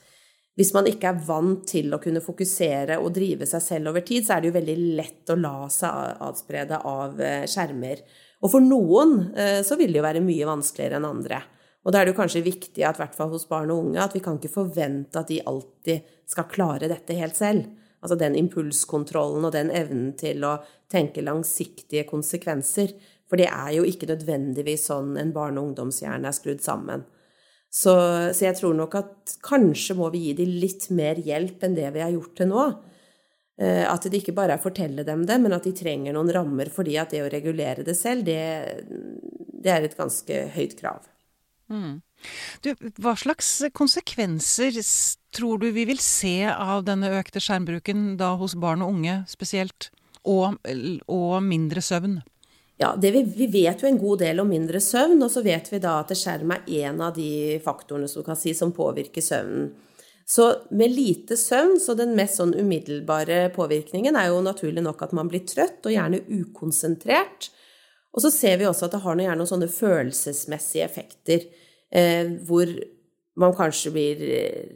hvis 0.55 0.71
man 0.75 0.87
ikke 0.87 1.09
er 1.11 1.23
vant 1.27 1.65
til 1.67 1.91
å 1.91 1.99
kunne 1.99 2.23
fokusere 2.23 2.95
og 3.01 3.11
drive 3.17 3.47
seg 3.49 3.63
selv 3.63 3.91
over 3.91 4.05
tid, 4.07 4.23
så 4.23 4.35
er 4.35 4.43
det 4.43 4.51
jo 4.51 4.55
veldig 4.55 4.75
lett 4.95 5.33
å 5.33 5.39
la 5.39 5.67
seg 5.71 6.21
adsprede 6.23 6.79
av 6.87 7.19
eh, 7.19 7.43
skjermer. 7.51 8.03
Og 8.39 8.53
for 8.53 8.63
noen 8.63 9.17
eh, 9.35 9.59
så 9.67 9.75
vil 9.79 9.91
det 9.91 9.99
jo 9.99 10.05
være 10.05 10.23
mye 10.23 10.47
vanskeligere 10.47 11.01
enn 11.01 11.09
andre. 11.09 11.41
Og 11.85 11.93
da 11.93 11.99
er 11.99 12.07
det 12.07 12.15
jo 12.15 12.19
kanskje 12.21 12.45
viktig 12.45 12.85
at, 12.87 12.97
i 12.97 13.03
hvert 13.03 13.17
fall 13.17 13.33
hos 13.35 13.47
barn 13.49 13.73
og 13.73 13.83
unge, 13.83 13.99
at 14.01 14.15
vi 14.15 14.21
kan 14.23 14.39
ikke 14.39 14.53
forvente 14.53 15.19
at 15.21 15.29
de 15.29 15.41
alltid 15.45 16.07
skal 16.31 16.47
klare 16.49 16.89
dette 16.89 17.17
helt 17.19 17.37
selv. 17.37 17.67
Altså 18.01 18.17
den 18.21 18.37
impulskontrollen 18.39 19.45
og 19.47 19.53
den 19.53 19.71
evnen 19.73 20.13
til 20.17 20.43
å 20.47 20.55
tenke 20.91 21.23
langsiktige 21.25 22.05
konsekvenser. 22.09 22.95
For 23.29 23.41
det 23.41 23.51
er 23.51 23.75
jo 23.75 23.85
ikke 23.85 24.09
nødvendigvis 24.09 24.87
sånn 24.89 25.15
en 25.19 25.33
barne- 25.35 25.61
og 25.61 25.71
ungdomshjerne 25.71 26.29
er 26.29 26.37
skrudd 26.37 26.63
sammen. 26.63 27.05
Så, 27.75 27.93
så, 28.31 28.45
jeg 28.45 28.55
tror 28.55 28.75
nok 28.77 28.93
at 28.95 29.33
kanskje 29.43 29.97
må 29.99 30.07
vi 30.13 30.29
gi 30.29 30.35
dem 30.37 30.53
litt 30.61 30.87
mer 30.95 31.19
hjelp 31.19 31.63
enn 31.65 31.75
det 31.75 31.89
vi 31.91 32.03
har 32.05 32.13
gjort 32.13 32.37
til 32.39 32.47
nå. 32.47 32.67
Eh, 33.59 33.83
at 33.87 34.07
det 34.07 34.21
ikke 34.21 34.35
bare 34.35 34.55
er 34.55 34.61
å 34.61 34.63
fortelle 34.63 35.03
dem 35.07 35.25
det, 35.27 35.35
men 35.43 35.55
at 35.55 35.67
de 35.67 35.73
trenger 35.75 36.15
noen 36.15 36.31
rammer 36.35 36.71
fordi 36.71 36.95
at 36.99 37.11
det 37.11 37.25
å 37.25 37.31
regulere 37.31 37.83
det 37.87 37.97
selv, 37.99 38.23
det, 38.27 38.85
det 39.59 39.73
er 39.73 39.87
et 39.87 39.97
ganske 39.99 40.39
høyt 40.55 40.77
krav. 40.79 41.03
Mm. 41.71 41.99
Du, 42.63 42.71
hva 43.01 43.15
slags 43.19 43.49
konsekvenser 43.75 44.77
tror 45.35 45.59
du 45.59 45.67
vi 45.75 45.85
vil 45.89 45.99
se 46.03 46.45
av 46.47 46.85
denne 46.87 47.11
økte 47.17 47.41
skjermbruken 47.43 48.13
da 48.21 48.35
hos 48.39 48.55
barn 48.59 48.85
og 48.85 48.95
unge 48.95 49.17
spesielt, 49.31 49.89
og, 50.23 50.55
og 51.11 51.35
mindre 51.45 51.83
søvn? 51.85 52.21
Ja, 52.77 52.91
vi, 53.01 53.23
vi, 53.23 53.47
vet 53.47 53.81
jo 53.81 53.87
en 53.87 53.99
god 53.99 54.19
del 54.19 54.41
om 54.43 54.49
mindre 54.51 54.81
søvn, 54.83 55.21
og 55.23 55.31
så 55.31 55.43
vet 55.45 55.69
vi 55.71 55.79
da 55.79 56.01
at 56.01 56.11
skjerm 56.17 56.51
er 56.57 56.65
en 56.83 57.01
av 57.05 57.15
de 57.15 57.55
faktorene 57.63 58.09
som, 58.11 58.27
si, 58.35 58.51
som 58.57 58.73
påvirker 58.75 59.23
søvnen. 59.23 59.69
Så 60.27 60.49
med 60.73 60.91
lite 60.91 61.37
søvn, 61.37 61.77
så 61.79 61.93
den 61.95 62.15
mest 62.17 62.39
sånn 62.41 62.55
umiddelbare 62.57 63.45
påvirkningen 63.55 64.17
er 64.17 64.31
jo 64.31 64.41
naturlig 64.43 64.81
nok 64.83 65.05
at 65.05 65.13
man 65.15 65.29
blir 65.29 65.45
trøtt 65.47 65.85
og 65.85 65.93
gjerne 65.93 66.23
ukonsentrert. 66.25 67.51
Og 68.15 68.25
så 68.25 68.31
ser 68.33 68.57
vi 68.59 68.67
også 68.67 68.87
at 68.87 68.97
det 68.97 69.03
har 69.05 69.19
noe, 69.19 69.37
noen 69.37 69.51
sånne 69.51 69.69
følelsesmessige 69.71 70.87
effekter, 70.87 71.45
eh, 71.93 72.33
hvor 72.47 72.71
man 73.39 73.55
kanskje 73.55 73.91
blir 73.91 74.23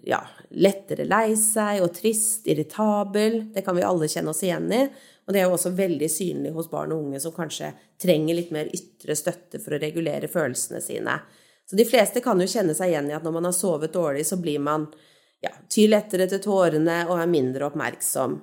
ja, 0.07 0.19
lettere 0.51 1.07
lei 1.07 1.33
seg 1.39 1.81
og 1.83 1.93
trist, 1.95 2.47
irritabel. 2.51 3.41
Det 3.55 3.63
kan 3.65 3.77
vi 3.77 3.85
alle 3.87 4.09
kjenne 4.11 4.35
oss 4.35 4.43
igjen 4.43 4.67
i. 4.75 4.83
Og 5.29 5.35
det 5.35 5.43
er 5.43 5.45
jo 5.45 5.53
også 5.53 5.75
veldig 5.77 6.07
synlig 6.09 6.51
hos 6.55 6.71
barn 6.71 6.95
og 6.95 7.03
unge 7.03 7.19
som 7.21 7.35
kanskje 7.35 7.67
trenger 8.01 8.33
litt 8.33 8.49
mer 8.49 8.71
ytre 8.73 9.13
støtte 9.13 9.61
for 9.61 9.77
å 9.77 9.81
regulere 9.83 10.25
følelsene 10.31 10.81
sine. 10.81 11.19
Så 11.69 11.77
de 11.77 11.85
fleste 11.85 12.23
kan 12.25 12.39
jo 12.41 12.47
kjenne 12.49 12.73
seg 12.73 12.89
igjen 12.89 13.11
i 13.11 13.13
at 13.13 13.21
når 13.21 13.35
man 13.35 13.45
har 13.45 13.53
sovet 13.53 13.93
dårlig, 13.93 14.23
så 14.25 14.39
blir 14.41 14.57
man 14.65 14.87
ja, 15.45 15.51
tyr 15.69 15.91
lettere 15.93 16.25
til 16.31 16.41
tårene 16.41 17.03
og 17.05 17.19
er 17.21 17.29
mindre 17.29 17.67
oppmerksom. 17.69 18.39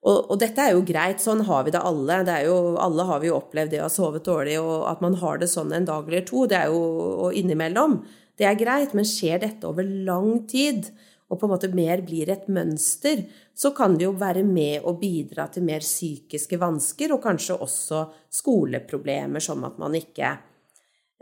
Og, 0.00 0.30
og, 0.30 0.38
dette 0.40 0.64
er 0.64 0.72
jo 0.72 0.86
greit, 0.88 1.20
sånn 1.20 1.44
har 1.44 1.66
vi 1.66 1.74
det 1.74 1.84
alle. 1.84 2.22
Det 2.24 2.38
jo, 2.46 2.56
alle 2.80 3.04
har 3.04 3.20
vi 3.20 3.28
jo 3.28 3.36
opplevd 3.36 3.74
det 3.74 3.82
å 3.82 3.90
ha 3.90 3.92
sovet 3.92 4.24
dårlig, 4.24 4.56
og 4.62 4.88
at 4.88 5.04
man 5.04 5.18
har 5.20 5.42
det 5.42 5.50
sånn 5.52 5.76
en 5.76 5.88
dag 5.88 6.08
eller 6.08 6.24
to, 6.24 6.46
det 6.48 6.56
er 6.56 6.72
jo 6.72 6.80
og 7.26 7.36
innimellom. 7.36 8.00
Det 8.40 8.48
er 8.48 8.56
greit, 8.56 8.96
men 8.96 9.04
skjer 9.04 9.42
dette 9.44 9.68
over 9.68 9.84
lang 9.84 10.46
tid, 10.48 10.88
og 11.30 11.38
på 11.38 11.46
en 11.46 11.54
måte 11.54 11.70
mer 11.72 12.02
blir 12.02 12.30
et 12.32 12.48
mønster, 12.50 13.22
så 13.54 13.70
kan 13.76 13.94
det 13.96 14.08
jo 14.08 14.16
være 14.18 14.42
med 14.46 14.86
å 14.86 14.96
bidra 14.98 15.46
til 15.52 15.66
mer 15.66 15.84
psykiske 15.84 16.58
vansker, 16.58 17.14
og 17.14 17.22
kanskje 17.22 17.58
også 17.62 18.04
skoleproblemer, 18.40 19.42
som 19.44 19.62
at 19.68 19.78
man 19.78 19.94
ikke 19.94 20.32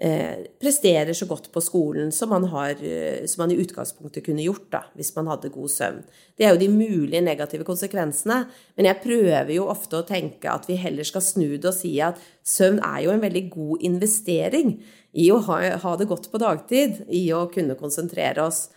eh, 0.00 0.46
presterer 0.60 1.12
så 1.12 1.28
godt 1.28 1.50
på 1.52 1.60
skolen 1.64 2.12
som 2.14 2.32
man, 2.32 2.46
har, 2.52 2.80
eh, 2.80 3.26
som 3.28 3.42
man, 3.44 3.52
i 3.52 3.60
utgangspunktet 3.60 4.24
kunne 4.24 4.46
gjort 4.46 4.70
da, 4.72 4.82
hvis 4.96 5.12
man 5.16 5.28
hadde 5.28 5.52
god 5.52 5.74
søvn. 5.74 6.00
Det 6.38 6.46
er 6.46 6.54
jo 6.54 6.62
de 6.62 6.70
mulige 6.72 7.22
negative 7.24 7.68
konsekvensene, 7.68 8.40
men 8.78 8.88
jeg 8.88 9.02
prøver 9.04 9.52
jo 9.58 9.68
ofte 9.68 10.00
å 10.00 10.08
tenke 10.08 10.48
at 10.48 10.68
vi 10.70 10.78
heller 10.80 11.04
skal 11.04 11.24
snu 11.24 11.50
det 11.58 11.68
og 11.68 11.76
si 11.76 11.98
at 12.04 12.20
søvn 12.46 12.80
er 12.80 13.04
jo 13.04 13.12
en 13.12 13.24
veldig 13.24 13.44
god 13.52 13.86
investering 13.92 14.78
i 15.12 15.30
å 15.34 15.40
ha, 15.48 15.60
ha 15.82 15.96
det 16.00 16.08
godt 16.08 16.32
på 16.32 16.40
dagtid, 16.40 17.02
i 17.12 17.26
å 17.34 17.48
kunne 17.52 17.76
konsentrere 17.76 18.48
oss. 18.48 18.68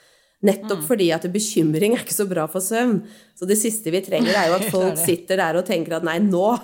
Nettopp 0.41 0.79
mm. 0.79 0.85
fordi 0.89 1.07
at 1.13 1.25
bekymring 1.29 1.93
er 1.93 2.01
ikke 2.01 2.15
så 2.15 2.25
bra 2.29 2.47
for 2.49 2.63
søvn. 2.65 3.03
Så 3.37 3.45
det 3.49 3.57
siste 3.61 3.93
vi 3.93 4.01
trenger, 4.05 4.33
er 4.33 4.49
jo 4.49 4.57
at 4.57 4.67
folk 4.75 4.97
sitter 4.97 5.37
der 5.41 5.59
og 5.59 5.67
tenker 5.67 5.99
at 5.99 6.05
nei, 6.07 6.17
nå 6.23 6.47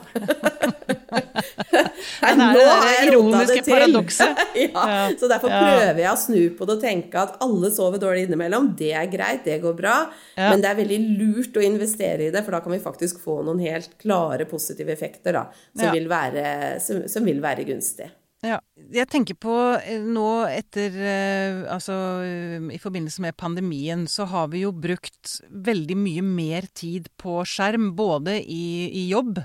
Nei, 2.17 2.31
nå 2.37 2.63
har 2.65 2.89
jeg 2.91 3.13
rota 3.13 3.43
det 3.47 3.61
til! 3.65 3.95
ja, 4.65 4.85
så 5.17 5.29
derfor 5.29 5.51
prøver 5.51 6.01
jeg 6.01 6.09
å 6.09 6.19
snu 6.19 6.41
på 6.57 6.67
det 6.67 6.77
og 6.77 6.83
tenke 6.83 7.21
at 7.21 7.37
alle 7.43 7.69
sover 7.73 8.01
dårlig 8.01 8.25
innimellom. 8.27 8.71
Det 8.77 8.91
er 8.97 9.09
greit, 9.11 9.43
det 9.45 9.59
går 9.63 9.75
bra. 9.77 9.95
Men 10.39 10.63
det 10.63 10.71
er 10.71 10.79
veldig 10.81 10.99
lurt 11.19 11.57
å 11.57 11.65
investere 11.65 12.27
i 12.27 12.31
det, 12.33 12.43
for 12.45 12.57
da 12.57 12.61
kan 12.65 12.73
vi 12.73 12.83
faktisk 12.83 13.21
få 13.23 13.41
noen 13.45 13.61
helt 13.63 13.93
klare 14.01 14.47
positive 14.49 14.93
effekter 14.93 15.37
da, 15.37 15.47
som, 15.73 15.91
vil, 15.93 16.09
være, 16.11 16.45
som, 16.83 17.05
som 17.11 17.27
vil 17.27 17.43
være 17.43 17.67
gunstig. 17.69 18.09
Ja. 18.47 18.57
Jeg 18.93 19.10
tenker 19.12 19.36
på 19.41 19.53
eh, 19.77 19.99
nå 20.03 20.27
etter 20.47 20.93
eh, 20.95 21.63
Altså 21.73 21.95
eh, 22.23 22.69
i 22.73 22.79
forbindelse 22.81 23.23
med 23.25 23.38
pandemien 23.39 24.05
så 24.10 24.27
har 24.31 24.49
vi 24.53 24.63
jo 24.63 24.71
brukt 24.71 25.38
veldig 25.51 25.97
mye 25.99 26.23
mer 26.25 26.69
tid 26.77 27.10
på 27.19 27.41
skjerm. 27.47 27.91
Både 27.97 28.38
i, 28.41 28.88
i 28.88 29.07
jobb, 29.12 29.41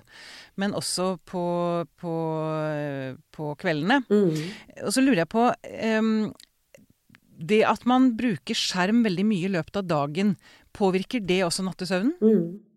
men 0.61 0.77
også 0.79 1.17
på, 1.29 1.45
på, 1.99 2.17
på 3.35 3.53
kveldene. 3.61 4.03
Mm. 4.13 4.33
Og 4.87 4.95
så 4.95 5.05
lurer 5.05 5.25
jeg 5.25 5.33
på 5.33 5.47
um, 5.99 6.13
Det 7.53 7.63
at 7.67 7.87
man 7.89 8.13
bruker 8.19 8.59
skjerm 8.59 9.03
veldig 9.07 9.27
mye 9.29 9.49
i 9.49 9.55
løpet 9.57 9.81
av 9.83 9.89
dagen, 9.91 10.37
påvirker 10.77 11.25
det 11.25 11.43
også 11.47 11.65
nattesøvnen? 11.67 12.15
Mm. 12.23 12.72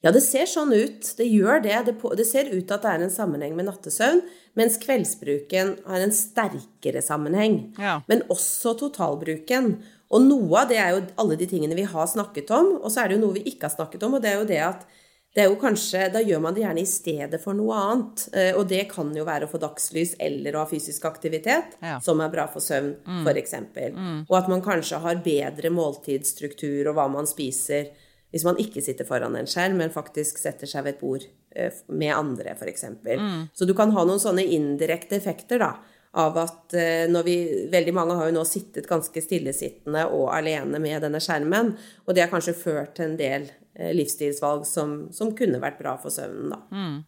Ja, 0.00 0.12
det 0.16 0.22
ser 0.24 0.48
sånn 0.48 0.72
ut. 0.72 1.12
Det 1.18 1.26
gjør 1.28 1.60
det. 1.64 1.76
Det, 1.86 1.94
på, 2.00 2.12
det, 2.16 2.24
ser 2.28 2.48
ut 2.48 2.64
til 2.64 2.76
at 2.76 2.84
det 2.84 2.92
er 2.92 3.04
en 3.04 3.12
sammenheng 3.12 3.56
med 3.58 3.68
nattesøvn, 3.68 4.22
mens 4.56 4.78
kveldsbruken 4.80 5.74
har 5.86 6.04
en 6.04 6.14
sterkere 6.16 7.02
sammenheng. 7.04 7.60
Ja. 7.80 7.98
Men 8.08 8.24
også 8.32 8.74
totalbruken. 8.80 9.74
Og 10.10 10.24
noe 10.24 10.64
av 10.64 10.72
det 10.72 10.80
er 10.80 10.94
jo 10.94 11.04
alle 11.22 11.36
de 11.38 11.46
tingene 11.50 11.76
vi 11.78 11.84
har 11.86 12.08
snakket 12.10 12.50
om, 12.56 12.72
og 12.80 12.88
så 12.90 13.04
er 13.04 13.10
det 13.10 13.18
jo 13.18 13.26
noe 13.26 13.36
vi 13.36 13.44
ikke 13.52 13.68
har 13.68 13.76
snakket 13.76 14.08
om, 14.08 14.16
og 14.16 14.24
det 14.24 14.32
er 14.32 14.40
jo 14.40 14.48
det 14.48 14.64
at 14.70 14.88
det 15.30 15.44
er 15.44 15.46
jo 15.46 15.60
kanskje, 15.60 16.08
Da 16.10 16.18
gjør 16.26 16.40
man 16.42 16.54
det 16.56 16.64
gjerne 16.64 16.82
i 16.82 16.88
stedet 16.90 17.38
for 17.38 17.54
noe 17.54 17.76
annet. 17.78 18.24
Eh, 18.34 18.50
og 18.58 18.64
det 18.66 18.88
kan 18.90 19.12
jo 19.14 19.22
være 19.28 19.46
å 19.46 19.50
få 19.52 19.60
dagslys 19.62 20.16
eller 20.18 20.56
å 20.56 20.64
ha 20.64 20.66
fysisk 20.66 21.04
aktivitet, 21.06 21.76
ja. 21.78 22.00
som 22.02 22.18
er 22.18 22.32
bra 22.32 22.48
for 22.50 22.64
søvn, 22.64 22.96
mm. 23.06 23.20
f.eks. 23.22 23.54
Mm. 23.94 24.24
Og 24.26 24.34
at 24.40 24.50
man 24.50 24.64
kanskje 24.64 24.98
har 25.04 25.22
bedre 25.22 25.70
måltidsstruktur 25.70 26.90
og 26.90 26.98
hva 26.98 27.06
man 27.12 27.30
spiser 27.30 27.92
hvis 28.30 28.46
man 28.46 28.58
ikke 28.62 28.82
sitter 28.84 29.08
foran 29.08 29.36
en 29.38 29.48
skjerm, 29.50 29.78
men 29.80 29.94
faktisk 29.94 30.38
setter 30.38 30.70
seg 30.70 30.86
ved 30.86 30.96
et 30.96 31.00
bord 31.02 31.24
eh, 31.56 31.80
med 31.90 32.14
andre, 32.14 32.54
f.eks. 32.54 32.86
Mm. 33.02 33.48
Så 33.54 33.66
du 33.66 33.74
kan 33.78 33.94
ha 33.96 34.04
noen 34.06 34.22
sånne 34.22 34.44
indirekte 34.56 35.18
effekter, 35.18 35.62
da. 35.62 35.72
av 36.20 36.38
at 36.42 36.74
eh, 36.74 37.06
når 37.10 37.26
vi 37.26 37.36
Veldig 37.70 37.94
mange 37.94 38.16
har 38.18 38.30
jo 38.30 38.34
nå 38.38 38.44
sittet 38.48 38.88
ganske 38.90 39.22
stillesittende 39.22 40.06
og 40.14 40.30
alene 40.34 40.80
med 40.82 41.02
denne 41.06 41.22
skjermen, 41.22 41.74
og 42.06 42.14
det 42.14 42.24
har 42.24 42.32
kanskje 42.32 42.58
ført 42.58 42.96
til 42.98 43.10
en 43.10 43.18
del 43.18 43.50
eh, 43.74 43.92
livsstilsvalg 43.94 44.66
som, 44.66 45.08
som 45.14 45.34
kunne 45.38 45.62
vært 45.62 45.78
bra 45.82 45.96
for 46.02 46.14
søvnen, 46.14 46.54
da. 46.54 46.62
Mm. 46.70 46.98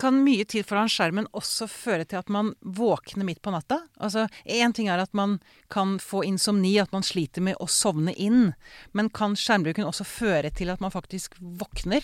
Kan 0.00 0.22
mye 0.24 0.44
tid 0.48 0.66
foran 0.66 0.90
skjermen 0.90 1.28
også 1.36 1.68
føre 1.70 2.06
til 2.08 2.18
at 2.18 2.30
man 2.32 2.52
våkner 2.60 3.26
midt 3.26 3.42
på 3.44 3.52
natta? 3.54 3.80
Altså, 4.02 4.26
Én 4.44 4.74
ting 4.74 4.88
er 4.90 5.02
at 5.02 5.14
man 5.14 5.38
kan 5.70 5.98
få 6.02 6.24
insomni, 6.26 6.76
at 6.82 6.92
man 6.92 7.06
sliter 7.06 7.44
med 7.44 7.58
å 7.62 7.68
sovne 7.70 8.14
inn. 8.14 8.52
Men 8.92 9.12
kan 9.14 9.36
skjermbruken 9.38 9.86
også 9.86 10.06
føre 10.08 10.50
til 10.50 10.72
at 10.74 10.82
man 10.82 10.94
faktisk 10.94 11.38
våkner 11.40 12.02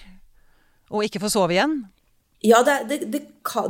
og 0.90 1.06
ikke 1.06 1.22
får 1.22 1.34
sove 1.34 1.54
igjen? 1.54 1.82
Ja, 2.40 2.62
det, 2.64 2.78
det, 2.88 2.98
det, 3.12 3.20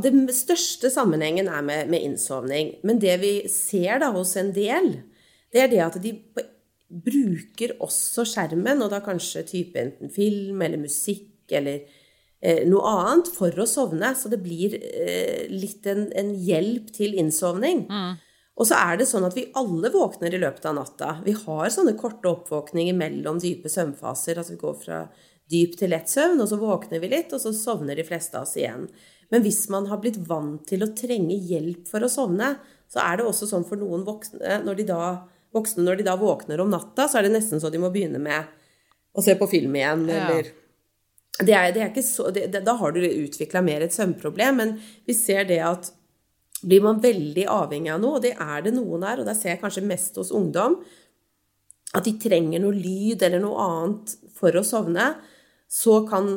det, 0.05 0.35
største 0.37 0.93
sammenhengen 0.95 1.49
er 1.51 1.63
med, 1.67 1.89
med, 1.91 2.05
innsovning. 2.07 2.77
Men 2.87 3.01
det 3.03 3.17
vi 3.23 3.35
ser 3.51 3.99
da 4.03 4.13
hos 4.15 4.37
en 4.39 4.53
del, 4.55 4.93
det 5.51 5.65
er 5.65 5.73
det 5.73 5.81
at 5.89 5.99
de 6.03 6.15
bruker 6.91 7.75
også 7.83 8.25
skjermen, 8.27 8.83
og 8.83 8.93
da 8.93 9.01
kanskje 9.03 9.47
type 9.49 9.79
enten 9.81 10.13
film 10.15 10.63
eller 10.63 10.81
musikk 10.83 11.51
eller 11.51 11.83
noe 12.41 12.89
annet, 12.89 13.31
for 13.37 13.53
å 13.61 13.69
sovne. 13.69 14.15
Så 14.17 14.33
det 14.33 14.41
blir 14.45 14.77
eh, 14.81 15.47
litt 15.53 15.87
en, 15.91 16.07
en, 16.17 16.35
hjelp 16.35 16.93
til 16.97 17.19
innsovning. 17.21 17.85
Mm. 17.91 18.19
Og 18.61 18.69
så 18.69 18.77
er 18.77 19.01
det 19.01 19.09
sånn 19.09 19.25
at 19.25 19.37
vi 19.37 19.49
alle 19.57 19.89
våkner 19.93 20.35
i 20.37 20.41
løpet 20.41 20.67
av 20.69 20.77
natta. 20.77 21.15
Vi 21.25 21.33
har 21.37 21.73
sånne 21.73 21.97
korte 22.01 22.29
oppvåkninger 22.29 22.97
mellom 22.97 23.41
dype 23.41 23.73
søvnfaser. 23.73 24.41
Altså 24.41 24.57
vi 24.57 24.61
går 24.61 24.77
fra 24.83 25.05
dyp 25.51 25.79
til 25.81 25.93
lett 25.95 26.11
søvn, 26.11 26.43
og 26.43 26.51
så 26.51 26.59
våkner 26.61 27.01
vi 27.03 27.11
litt, 27.11 27.33
og 27.35 27.43
så 27.43 27.53
sovner 27.57 27.99
de 27.99 28.05
fleste 28.07 28.39
av 28.39 28.47
oss 28.47 28.59
igjen. 28.61 28.87
Men 29.31 29.45
hvis 29.45 29.65
man 29.73 29.89
har 29.91 30.01
blitt 30.03 30.19
vant 30.29 30.63
til 30.69 30.85
å 30.85 30.91
trenge 30.97 31.37
hjelp 31.37 31.89
for 31.91 32.05
å 32.05 32.11
sovne, 32.11 32.55
så 32.91 33.03
er 33.05 33.19
det 33.19 33.27
også 33.31 33.49
sånn 33.51 33.67
for 33.67 33.81
noen 33.81 34.03
voksne 34.07 34.61
når 34.67 34.81
de 34.81 34.87
da, 34.91 35.03
voksne, 35.55 35.85
når 35.87 36.01
de 36.01 36.07
da 36.09 36.17
våkner 36.21 36.63
om 36.63 36.73
natta, 36.73 37.07
så 37.07 37.21
er 37.21 37.29
det 37.29 37.37
nesten 37.37 37.63
så 37.63 37.71
de 37.71 37.81
må 37.83 37.93
begynne 37.95 38.23
med 38.23 38.51
å 39.15 39.23
se 39.25 39.35
på 39.39 39.49
film 39.51 39.75
igjen, 39.79 40.05
eller 40.11 40.51
det 41.41 41.55
er, 41.57 41.71
det 41.73 41.85
er 41.87 42.05
så, 42.05 42.29
det, 42.35 42.51
Da 42.67 42.75
har 42.77 42.93
du 42.93 43.01
utvikla 43.01 43.63
mer 43.65 43.85
et 43.85 43.95
søvnproblem, 43.95 44.61
men 44.61 44.77
vi 45.09 45.17
ser 45.17 45.47
det 45.49 45.61
at 45.65 45.93
blir 46.61 46.83
man 46.85 47.01
veldig 47.01 47.47
avhengig 47.49 47.93
av 47.95 48.01
noe, 48.03 48.19
og 48.19 48.25
det 48.25 48.35
er 48.37 48.67
det 48.67 48.75
noen 48.77 49.07
her, 49.07 49.23
og 49.23 49.29
der 49.29 49.37
ser 49.39 49.55
jeg 49.55 49.63
kanskje 49.63 49.87
mest 49.89 50.19
hos 50.21 50.33
ungdom, 50.37 50.77
at 51.97 52.07
de 52.07 52.13
trenger 52.21 52.61
noe 52.63 52.77
lyd 52.77 53.23
eller 53.27 53.41
noe 53.43 53.65
annet 53.65 54.13
for 54.37 54.55
å 54.55 54.65
sovne, 54.67 55.15
så 55.71 56.03
kan 56.07 56.35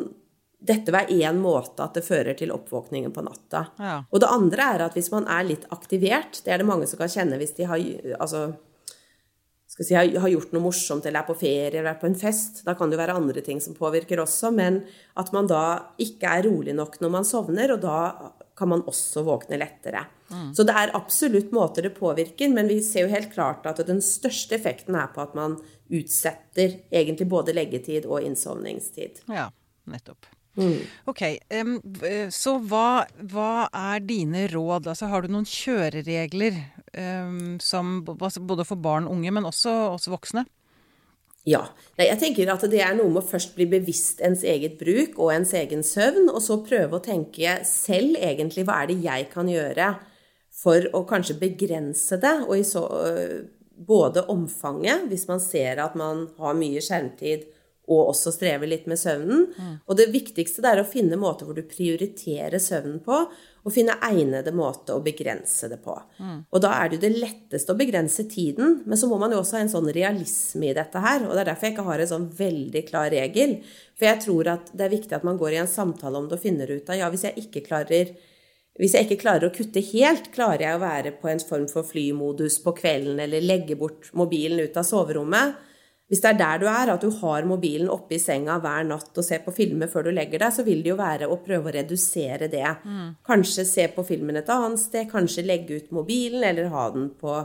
dette 0.64 0.94
være 0.96 1.18
én 1.20 1.42
måte 1.44 1.84
at 1.84 1.98
det 1.98 2.06
fører 2.06 2.38
til 2.40 2.54
oppvåkningen 2.56 3.12
på 3.14 3.24
natta. 3.26 3.66
Ja. 3.80 3.96
Og 4.08 4.24
det 4.24 4.32
andre 4.32 4.68
er 4.76 4.86
at 4.86 4.96
hvis 4.96 5.12
man 5.12 5.28
er 5.28 5.44
litt 5.48 5.66
aktivert, 5.76 6.40
det 6.46 6.54
er 6.54 6.62
det 6.62 6.70
mange 6.70 6.88
som 6.88 7.02
kan 7.02 7.12
kjenne 7.12 7.40
hvis 7.42 7.58
de 7.58 7.68
har, 7.68 7.84
altså, 8.16 8.54
si, 9.82 9.96
har 9.96 10.30
gjort 10.30 10.52
noe 10.54 10.68
morsomt 10.68 11.06
eller 11.10 11.24
er 11.24 11.28
på 11.28 11.36
ferie 11.40 11.72
eller 11.72 11.96
er 11.96 12.02
på 12.02 12.06
en 12.10 12.18
fest. 12.18 12.62
Da 12.68 12.76
kan 12.78 12.92
det 12.92 12.98
jo 12.98 13.02
være 13.02 13.16
andre 13.18 13.42
ting 13.46 13.62
som 13.64 13.74
påvirker 13.78 14.22
også, 14.22 14.52
men 14.54 14.84
at 15.18 15.32
man 15.34 15.50
da 15.50 15.64
ikke 16.02 16.30
er 16.30 16.46
rolig 16.46 16.76
nok 16.78 17.00
når 17.02 17.14
man 17.16 17.26
sovner, 17.26 17.74
og 17.74 17.82
da 17.82 18.34
kan 18.58 18.70
man 18.70 18.86
også 18.90 19.24
våkne 19.26 19.58
lettere. 19.58 20.06
Mm. 20.30 20.52
Så 20.54 20.66
det 20.68 20.76
er 20.78 20.94
absolutt 20.98 21.50
måter 21.56 21.88
det 21.88 21.96
påvirker, 21.98 22.54
men 22.54 22.70
vi 22.70 22.80
ser 22.86 23.08
jo 23.08 23.14
helt 23.16 23.34
klart 23.34 23.66
at 23.70 23.82
den 23.88 24.02
største 24.06 24.60
effekten 24.60 24.98
er 25.00 25.10
på 25.14 25.26
at 25.26 25.34
man 25.38 25.58
utsetter 25.94 26.80
egentlig 26.94 27.28
både 27.30 27.56
leggetid 27.58 28.06
og 28.06 28.22
innsovningstid. 28.26 29.26
Ja, 29.32 29.50
nettopp. 29.90 30.30
Mm. 30.54 30.82
Ok, 31.10 31.22
um, 31.50 31.78
så 32.34 32.58
hva, 32.62 33.06
hva, 33.32 33.68
er 33.74 34.04
dine 34.06 34.46
råd? 34.52 34.90
Altså, 34.92 35.10
har 35.10 35.24
du 35.24 35.34
noen 35.34 35.48
kjøreregler 35.50 36.60
um, 36.94 37.56
som, 37.64 38.02
både 38.06 38.68
for 38.68 38.78
barn 38.78 39.08
og 39.10 39.18
unge, 39.18 39.34
men 39.34 39.50
også 39.50 39.74
oss 39.96 40.10
voksne? 40.12 40.46
Ja. 41.50 41.66
Nei, 41.98 42.08
jeg 42.08 42.22
tenker 42.22 42.54
at 42.54 42.64
det 42.72 42.80
er 42.86 42.94
noe 42.96 43.12
med 43.12 43.24
å 43.24 43.32
først 43.34 43.58
bli 43.58 43.66
bevisst 43.72 44.22
ens 44.24 44.46
eget 44.48 44.78
bruk 44.80 45.18
og 45.18 45.34
ens 45.34 45.52
egen 45.60 45.84
søvn, 45.84 46.30
og 46.32 46.40
så 46.46 46.62
prøve 46.64 47.00
å 47.00 47.04
tenke 47.04 47.58
selv 47.68 48.16
egentlig 48.22 48.64
hva 48.68 48.84
er 48.84 48.94
det 48.94 49.02
jeg 49.04 49.28
kan 49.34 49.50
gjøre 49.52 49.90
for 50.54 50.86
å 50.94 51.02
kanskje 51.10 51.40
begrense 51.42 52.20
det, 52.22 52.36
og 52.46 52.56
i 52.56 52.64
så 52.68 52.86
både 53.74 54.22
omfanget, 54.30 55.08
hvis 55.10 55.28
man 55.28 55.42
ser 55.42 55.82
at 55.82 55.96
man 56.00 56.28
har 56.40 56.56
mye 56.58 56.82
skjermtid 56.84 57.48
og 57.92 58.14
også 58.14 58.32
strever 58.32 58.70
litt 58.70 58.86
med 58.88 59.00
søvnen. 59.00 59.48
Mm. 59.58 59.72
Og 59.88 59.98
det 60.00 60.08
viktigste 60.14 60.64
er 60.68 60.80
å 60.80 60.88
finne 60.88 61.18
måter 61.20 61.48
hvor 61.48 61.58
du 61.58 61.66
prioriterer 61.68 62.62
søvnen 62.64 63.02
på, 63.04 63.18
og 63.64 63.72
finne 63.72 63.96
egnede 64.04 64.52
måter 64.56 64.96
å 64.96 65.04
begrense 65.04 65.70
det 65.72 65.80
på. 65.84 65.96
Mm. 66.20 66.40
Og 66.52 66.64
da 66.64 66.74
er 66.78 66.90
det 66.90 66.98
jo 66.98 67.04
det 67.06 67.22
letteste 67.24 67.76
å 67.76 67.80
begrense 67.80 68.26
tiden, 68.32 68.82
men 68.88 69.00
så 69.00 69.08
må 69.12 69.20
man 69.20 69.36
jo 69.36 69.40
også 69.40 69.58
ha 69.58 69.64
en 69.64 69.72
sånn 69.72 69.92
realisme 69.96 70.70
i 70.70 70.76
dette 70.76 71.00
her. 71.04 71.26
Og 71.28 71.36
det 71.36 71.44
er 71.44 71.52
derfor 71.52 71.68
jeg 71.68 71.76
ikke 71.76 71.88
har 71.88 72.04
en 72.04 72.12
sånn 72.12 72.30
veldig 72.40 72.84
klar 72.88 73.10
regel. 73.14 73.58
For 74.00 74.10
jeg 74.10 74.24
tror 74.26 74.52
at 74.56 74.72
det 74.72 74.88
er 74.88 74.96
viktig 74.96 75.18
at 75.20 75.28
man 75.28 75.40
går 75.40 75.56
i 75.56 75.64
en 75.64 75.72
samtale 75.72 76.20
om 76.20 76.30
det 76.30 76.40
og 76.40 76.44
finner 76.44 76.72
ut 76.72 76.92
av 76.92 77.00
ja, 77.00 77.12
hvis 77.12 77.28
jeg 77.30 77.48
ikke 77.48 77.66
klarer 77.68 78.16
hvis 78.80 78.96
jeg 78.98 79.06
ikke 79.06 79.20
klarer 79.22 79.52
å 79.52 79.54
kutte 79.54 79.84
helt, 79.86 80.32
klarer 80.34 80.64
jeg 80.66 80.78
å 80.80 80.82
være 80.82 81.12
på 81.22 81.30
en 81.30 81.42
form 81.46 81.68
for 81.70 81.86
flymodus 81.86 82.56
på 82.64 82.74
kvelden 82.80 83.20
eller 83.22 83.44
legge 83.46 83.78
bort 83.78 84.10
mobilen 84.18 84.64
ut 84.66 84.80
av 84.82 84.88
soverommet. 84.88 85.60
Hvis 86.12 86.22
det 86.22 86.34
er 86.34 86.40
der 86.40 86.60
du 86.62 86.66
er, 86.68 86.92
at 86.94 87.02
du 87.02 87.10
har 87.22 87.46
mobilen 87.48 87.90
oppe 87.90 88.18
i 88.18 88.22
senga 88.22 88.60
hver 88.62 88.84
natt 88.86 89.18
og 89.18 89.26
ser 89.26 89.42
på 89.46 89.54
filmer 89.56 89.90
før 89.90 90.10
du 90.10 90.12
legger 90.14 90.44
deg, 90.44 90.54
så 90.54 90.66
vil 90.68 90.84
det 90.84 90.92
jo 90.92 90.98
være 91.00 91.30
å 91.32 91.40
prøve 91.42 91.72
å 91.72 91.76
redusere 91.78 92.50
det. 92.52 92.68
Mm. 92.84 93.14
Kanskje 93.26 93.66
se 93.66 93.88
på 93.96 94.04
filmen 94.06 94.38
et 94.38 94.52
annet 94.52 94.82
sted, 94.82 95.08
kanskje 95.10 95.46
legge 95.48 95.80
ut 95.80 95.96
mobilen 95.96 96.44
eller 96.46 96.70
ha 96.74 96.90
den 96.94 97.08
på, 97.18 97.38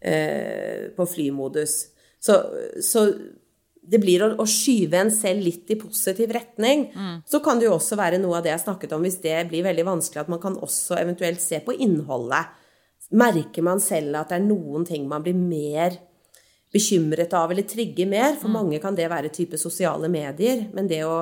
eh, 0.00 0.86
på 0.96 1.08
flymodus. 1.12 1.76
Så, 2.22 2.38
så 2.82 3.08
det 3.86 4.00
blir 4.02 4.22
å, 4.24 4.32
å, 4.42 4.46
skyve 4.48 5.02
en 5.02 5.12
selv 5.14 5.44
litt 5.46 5.70
i 5.74 5.78
positiv 5.78 6.32
retning. 6.34 6.88
Mm. 6.94 7.20
Så 7.28 7.42
kan 7.44 7.60
det 7.60 7.68
jo 7.68 7.76
også 7.76 7.98
være 7.98 8.22
noe 8.22 8.38
av 8.38 8.46
det 8.46 8.54
jeg 8.54 8.64
snakket 8.64 8.96
om, 8.96 9.06
hvis 9.06 9.20
det 9.24 9.36
blir 9.50 9.66
veldig 9.66 9.86
vanskelig, 9.86 10.24
at 10.24 10.32
man 10.32 10.42
kan 10.42 10.58
også 10.62 10.98
eventuelt 11.02 11.42
se 11.42 11.60
på 11.64 11.74
innholdet. 11.74 12.54
Merker 13.16 13.62
man 13.62 13.82
selv 13.82 14.18
at 14.18 14.32
det 14.32 14.40
er 14.40 14.48
noen 14.48 14.86
ting 14.86 15.06
man 15.10 15.22
blir 15.26 15.36
mer 15.38 16.00
bekymret 16.76 17.34
av 17.34 17.50
eller 17.50 17.66
trigger 17.66 18.12
mer? 18.12 18.36
For 18.36 18.52
mm. 18.52 18.56
mange 18.60 18.80
kan 18.84 18.98
det 18.98 19.08
være 19.10 19.32
type 19.34 19.58
sosiale 19.60 20.12
medier. 20.12 20.68
Men 20.76 20.92
det 20.92 21.02
å 21.08 21.18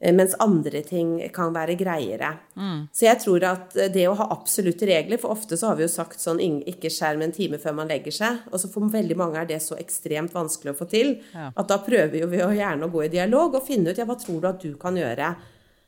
Eh, 0.00 0.14
mens 0.14 0.34
andre 0.38 0.82
ting 0.84 1.16
kan 1.32 1.54
være 1.54 1.74
greiere. 1.80 2.34
Mm. 2.56 2.88
Så 2.92 3.06
jeg 3.06 3.20
tror 3.22 3.46
at 3.48 3.76
det 3.94 4.04
å 4.08 4.16
ha 4.18 4.26
absolutte 4.34 4.84
regler 4.88 5.16
For 5.20 5.32
ofte 5.32 5.56
så 5.56 5.70
har 5.70 5.78
vi 5.78 5.86
jo 5.86 5.92
sagt 5.92 6.20
sånn 6.20 6.42
ikke 6.44 6.90
skjerm 6.92 7.24
en 7.24 7.32
time 7.32 7.56
før 7.62 7.78
man 7.80 7.88
legger 7.88 8.12
seg. 8.12 8.44
Og 8.52 8.60
så 8.60 8.68
for 8.72 8.92
veldig 8.92 9.16
mange 9.16 9.40
er 9.40 9.48
det 9.48 9.62
så 9.64 9.78
ekstremt 9.80 10.34
vanskelig 10.36 10.74
å 10.74 10.78
få 10.82 10.88
til 10.92 11.14
ja. 11.32 11.48
at 11.48 11.68
da 11.68 11.80
prøver 11.80 12.20
jo 12.20 12.30
vi 12.32 12.42
jo 12.42 12.52
gjerne 12.52 12.84
å 12.88 12.92
gå 12.92 13.06
i 13.06 13.12
dialog 13.12 13.56
og 13.56 13.64
finne 13.66 13.92
ut 13.92 14.00
ja, 14.00 14.08
hva 14.08 14.18
tror 14.20 14.42
du 14.42 14.50
at 14.50 14.60
du 14.60 14.74
kan 14.80 14.98
gjøre. 15.00 15.32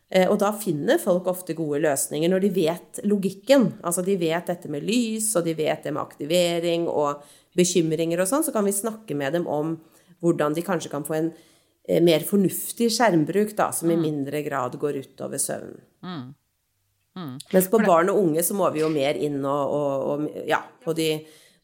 Eh, 0.08 0.24
og 0.24 0.38
da 0.40 0.54
finner 0.56 1.02
folk 1.02 1.28
ofte 1.28 1.56
gode 1.58 1.82
løsninger 1.84 2.32
når 2.32 2.46
de 2.46 2.54
vet 2.62 3.02
logikken. 3.04 3.74
Altså 3.84 4.06
de 4.06 4.16
vet 4.16 4.48
dette 4.48 4.72
med 4.72 4.88
lys, 4.88 5.34
og 5.36 5.44
de 5.44 5.52
vet 5.58 5.84
det 5.84 5.92
med 5.92 6.06
aktivering 6.06 6.88
og 6.88 7.28
bekymringer 7.58 8.22
og 8.22 8.30
sånn. 8.30 8.46
Så 8.46 8.54
kan 8.54 8.66
vi 8.66 8.74
snakke 8.76 9.18
med 9.18 9.34
dem 9.36 9.50
om 9.50 9.76
hvordan 10.22 10.54
de 10.56 10.64
kanskje 10.66 10.90
kan 10.94 11.06
få 11.06 11.18
en 11.18 11.32
Eh, 11.88 12.02
mer 12.04 12.20
fornuftig 12.20 12.90
skjermbruk, 12.92 13.54
da, 13.56 13.70
som 13.72 13.88
i 13.88 13.96
mm. 13.96 14.02
mindre 14.04 14.42
grad 14.44 14.76
går 14.76 15.00
utover 15.00 15.40
søvnen. 15.40 15.80
Mm. 16.04 16.26
Mm. 17.16 17.36
Mens 17.54 17.68
på 17.72 17.80
barn 17.80 18.12
og 18.12 18.18
unge 18.20 18.44
så 18.44 18.54
må 18.54 18.68
vi 18.74 18.82
jo 18.82 18.90
mer 18.92 19.16
inn 19.16 19.40
og, 19.40 19.72
og, 19.72 20.02
og 20.12 20.42
ja, 20.46 20.60
på 20.84 20.92
de 20.94 21.08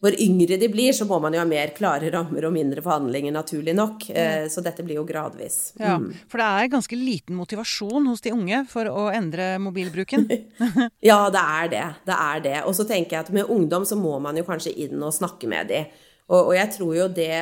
hvor 0.04 0.16
yngre 0.20 0.58
de 0.60 0.68
blir, 0.68 0.92
så 0.92 1.06
må 1.08 1.16
man 1.22 1.32
jo 1.32 1.40
ha 1.40 1.46
mer 1.48 1.72
klare 1.76 2.10
rammer 2.12 2.44
og 2.44 2.52
mindre 2.52 2.82
forhandlinger, 2.84 3.32
naturlig 3.32 3.72
nok. 3.76 4.04
Mm. 4.12 4.50
Så 4.52 4.60
dette 4.64 4.84
blir 4.84 4.98
jo 4.98 5.06
gradvis. 5.08 5.72
Ja, 5.80 5.96
mm. 5.96 6.10
For 6.28 6.42
det 6.42 6.48
er 6.50 6.72
ganske 6.74 6.98
liten 6.98 7.38
motivasjon 7.38 8.10
hos 8.10 8.20
de 8.24 8.34
unge 8.36 8.60
for 8.68 8.90
å 8.90 9.06
endre 9.14 9.54
mobilbruken? 9.64 10.26
ja, 11.10 11.18
det 11.32 11.44
er 11.56 11.70
det. 11.72 11.86
Det 12.04 12.18
er 12.26 12.44
det. 12.44 12.58
Og 12.68 12.76
så 12.76 12.84
tenker 12.88 13.16
jeg 13.16 13.26
at 13.26 13.32
med 13.32 13.48
ungdom 13.48 13.88
så 13.88 13.96
må 13.96 14.18
man 14.20 14.36
jo 14.36 14.44
kanskje 14.44 14.74
inn 14.84 15.00
og 15.00 15.16
snakke 15.16 15.48
med 15.48 15.72
dem. 15.72 15.88
Og, 16.24 16.38
og, 16.40 16.52
jeg 16.56 16.70
tror 16.72 16.92
jo 16.96 17.08
det 17.12 17.34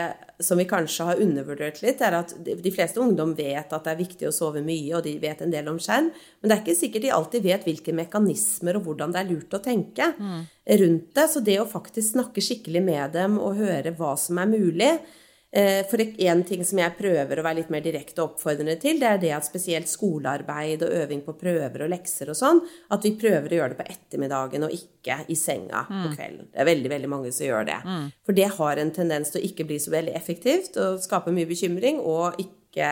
som 0.44 0.60
vi 0.60 0.66
kanskje 0.68 1.06
har 1.08 1.22
undervurdert 1.22 1.80
litt, 1.84 2.02
er 2.04 2.18
at 2.18 2.34
de 2.42 2.72
fleste 2.74 3.00
ungdom 3.02 3.34
vet 3.38 3.72
at 3.72 3.86
det 3.86 3.92
er 3.92 4.00
viktig 4.00 4.28
å 4.28 4.34
sove 4.34 4.62
mye, 4.64 4.90
og 4.96 5.04
de 5.06 5.14
vet 5.22 5.42
en 5.44 5.52
del 5.52 5.70
om 5.72 5.80
skjerm, 5.82 6.10
men 6.12 6.50
det 6.50 6.56
er 6.56 6.62
ikke 6.64 6.78
sikkert 6.78 7.06
de 7.06 7.14
alltid 7.16 7.46
vet 7.46 7.66
hvilke 7.68 7.96
mekanismer 7.96 8.78
og 8.78 8.88
hvordan 8.88 9.14
det 9.14 9.22
er 9.22 9.30
lurt 9.30 9.56
å 9.56 9.62
tenke 9.62 10.12
mm. 10.18 10.38
rundt 10.82 11.10
det. 11.16 11.26
Så 11.32 11.42
det 11.44 11.58
å 11.62 11.68
faktisk 11.70 12.14
snakke 12.14 12.44
skikkelig 12.44 12.84
med 12.84 13.16
dem 13.16 13.38
og 13.42 13.60
høre 13.62 13.94
hva 13.98 14.14
som 14.20 14.40
er 14.42 14.50
mulig, 14.50 14.92
for 15.52 16.00
én 16.00 16.40
ting 16.48 16.62
som 16.64 16.78
jeg 16.80 16.94
prøver 16.96 17.36
å 17.36 17.42
være 17.44 17.58
litt 17.58 17.72
mer 17.74 17.82
direkte 17.84 18.22
oppfordrende 18.24 18.78
til, 18.80 18.96
det 19.02 19.08
er 19.10 19.18
det 19.20 19.32
at 19.36 19.44
spesielt 19.44 19.90
skolearbeid 19.90 20.80
og 20.86 20.94
øving 21.02 21.20
på 21.26 21.34
prøver 21.36 21.84
og 21.84 21.90
lekser 21.92 22.30
og 22.32 22.38
sånn, 22.38 22.62
at 22.88 23.04
vi 23.04 23.12
prøver 23.20 23.52
å 23.52 23.58
gjøre 23.58 23.74
det 23.74 23.80
på 23.82 23.88
ettermiddagen 23.92 24.64
og 24.64 24.72
ikke 24.72 25.18
i 25.28 25.36
senga 25.36 25.84
mm. 25.90 25.98
på 26.06 26.14
kvelden. 26.14 26.48
Det 26.54 26.62
er 26.64 26.70
veldig 26.70 26.92
veldig 26.94 27.10
mange 27.12 27.32
som 27.36 27.50
gjør 27.50 27.68
det. 27.68 27.80
Mm. 27.84 28.06
For 28.24 28.38
det 28.38 28.48
har 28.56 28.80
en 28.80 28.94
tendens 28.96 29.34
til 29.34 29.42
å 29.42 29.50
ikke 29.50 29.68
bli 29.68 29.76
så 29.82 29.92
veldig 29.92 30.14
effektivt 30.16 30.80
og 30.80 31.02
skape 31.04 31.34
mye 31.36 31.50
bekymring, 31.50 32.00
og 32.00 32.40
ikke 32.40 32.88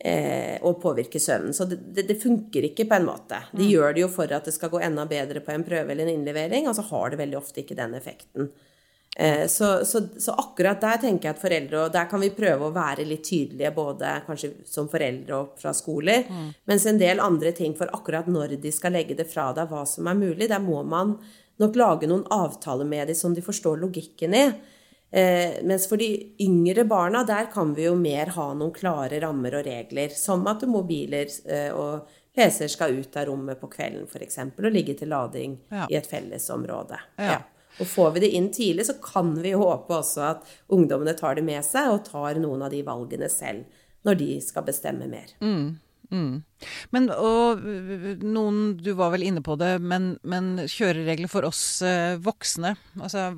eh, 0.00 0.56
og 0.66 0.80
påvirke 0.82 1.20
søvnen. 1.20 1.54
Så 1.56 1.68
det, 1.68 1.82
det, 1.92 2.06
det, 2.08 2.18
funker 2.22 2.70
ikke 2.70 2.88
på 2.88 2.98
en 2.98 3.08
måte. 3.08 3.42
De 3.52 3.66
mm. 3.66 3.70
gjør 3.74 3.96
det 3.96 4.04
jo 4.04 4.10
for 4.12 4.32
at 4.32 4.48
det 4.48 4.56
skal 4.56 4.72
gå 4.72 4.80
enda 4.84 5.06
bedre 5.10 5.44
på 5.44 5.54
en 5.54 5.66
prøve 5.66 5.92
eller 5.92 6.08
en 6.08 6.16
innlevering, 6.16 6.68
og 6.68 6.76
så 6.78 6.86
har 6.88 7.12
det 7.12 7.20
veldig 7.20 7.40
ofte 7.40 7.64
ikke 7.64 7.78
den 7.78 7.96
effekten. 7.98 8.52
Eh, 9.20 9.46
så, 9.46 9.84
så, 9.84 10.00
så, 10.18 10.32
akkurat 10.32 10.80
der 10.80 11.00
tenker 11.02 11.28
jeg 11.28 11.34
at 11.34 11.40
foreldre 11.42 11.80
Og 11.82 11.90
der 11.92 12.06
kan 12.08 12.22
vi 12.22 12.30
prøve 12.32 12.70
å 12.70 12.72
være 12.72 13.04
litt 13.04 13.26
tydelige, 13.28 13.72
både 13.76 14.14
kanskje 14.24 14.48
som 14.64 14.88
foreldre 14.88 15.36
og 15.36 15.60
fra 15.60 15.74
skoler, 15.76 16.24
mm. 16.24 16.46
mens 16.70 16.86
en 16.88 17.00
del 17.00 17.20
andre 17.20 17.52
ting 17.52 17.74
for 17.76 17.92
akkurat 17.92 18.30
når 18.32 18.56
de 18.62 18.72
skal 18.72 18.96
legge 18.96 19.18
det 19.18 19.28
fra 19.28 19.50
deg, 19.52 19.68
hva 19.68 19.84
som 19.84 20.08
er 20.08 20.16
mulig, 20.16 20.48
der 20.48 20.64
må 20.64 20.80
man 20.88 21.18
nok 21.60 21.76
lage 21.76 22.08
noen 22.08 22.24
avtaler 22.32 22.88
med 22.88 23.12
dem 23.12 23.18
som 23.18 23.36
de 23.36 23.44
forstår 23.44 23.82
logikken 23.82 24.38
i. 24.40 24.44
Eh, 25.12 25.60
mens 25.68 25.84
for 25.90 26.00
de 26.00 26.08
yngre 26.40 26.86
barna, 26.88 27.20
der 27.28 27.52
kan 27.52 27.76
vi 27.76 27.90
jo 27.90 27.94
mer 28.00 28.32
ha 28.38 28.48
noen 28.54 28.72
klare 28.72 29.20
rammer 29.20 29.60
og 29.60 29.68
regler. 29.68 30.16
Som 30.16 30.48
at 30.48 30.64
mobiler 30.64 31.28
eh, 31.44 31.68
og 31.76 32.08
PC-er 32.32 32.72
skal 32.72 32.96
ut 32.96 33.20
av 33.20 33.28
rommet 33.28 33.60
på 33.60 33.68
kvelden 33.68 34.08
f.eks. 34.08 34.44
og 34.56 34.72
ligge 34.72 34.96
til 34.96 35.12
lading 35.12 35.60
ja. 35.68 35.88
i 35.90 36.00
et 36.00 36.08
fellesområde. 36.08 37.04
Ja. 37.20 37.34
Ja. 37.34 37.40
Og 37.80 37.88
får 37.88 38.16
vi 38.16 38.24
det 38.24 38.32
inn 38.36 38.50
tidlig, 38.52 38.86
så 38.88 38.96
kan 39.02 39.32
vi 39.40 39.54
håpe 39.56 40.00
også 40.00 40.24
at 40.34 40.50
ungdommene 40.72 41.16
tar 41.18 41.38
det 41.38 41.44
med 41.46 41.64
seg 41.66 41.92
og 41.94 42.04
tar 42.08 42.40
noen 42.40 42.66
av 42.66 42.74
de 42.74 42.82
valgene 42.86 43.30
selv 43.32 43.80
når 44.06 44.20
de 44.20 44.28
skal 44.44 44.64
bestemme 44.64 45.08
mer. 45.10 45.32
Mm. 45.44 45.78
Mm. 46.10 46.42
Men 46.90 47.04
og 47.14 47.60
noen 48.26 48.56
Du 48.82 48.88
var 48.98 49.12
vel 49.12 49.22
inne 49.28 49.44
på 49.46 49.54
det, 49.60 49.76
men, 49.78 50.16
men 50.26 50.56
kjøreregler 50.64 51.30
for 51.30 51.46
oss 51.46 51.62
eh, 51.86 52.16
voksne 52.18 52.72
Altså 52.98 53.28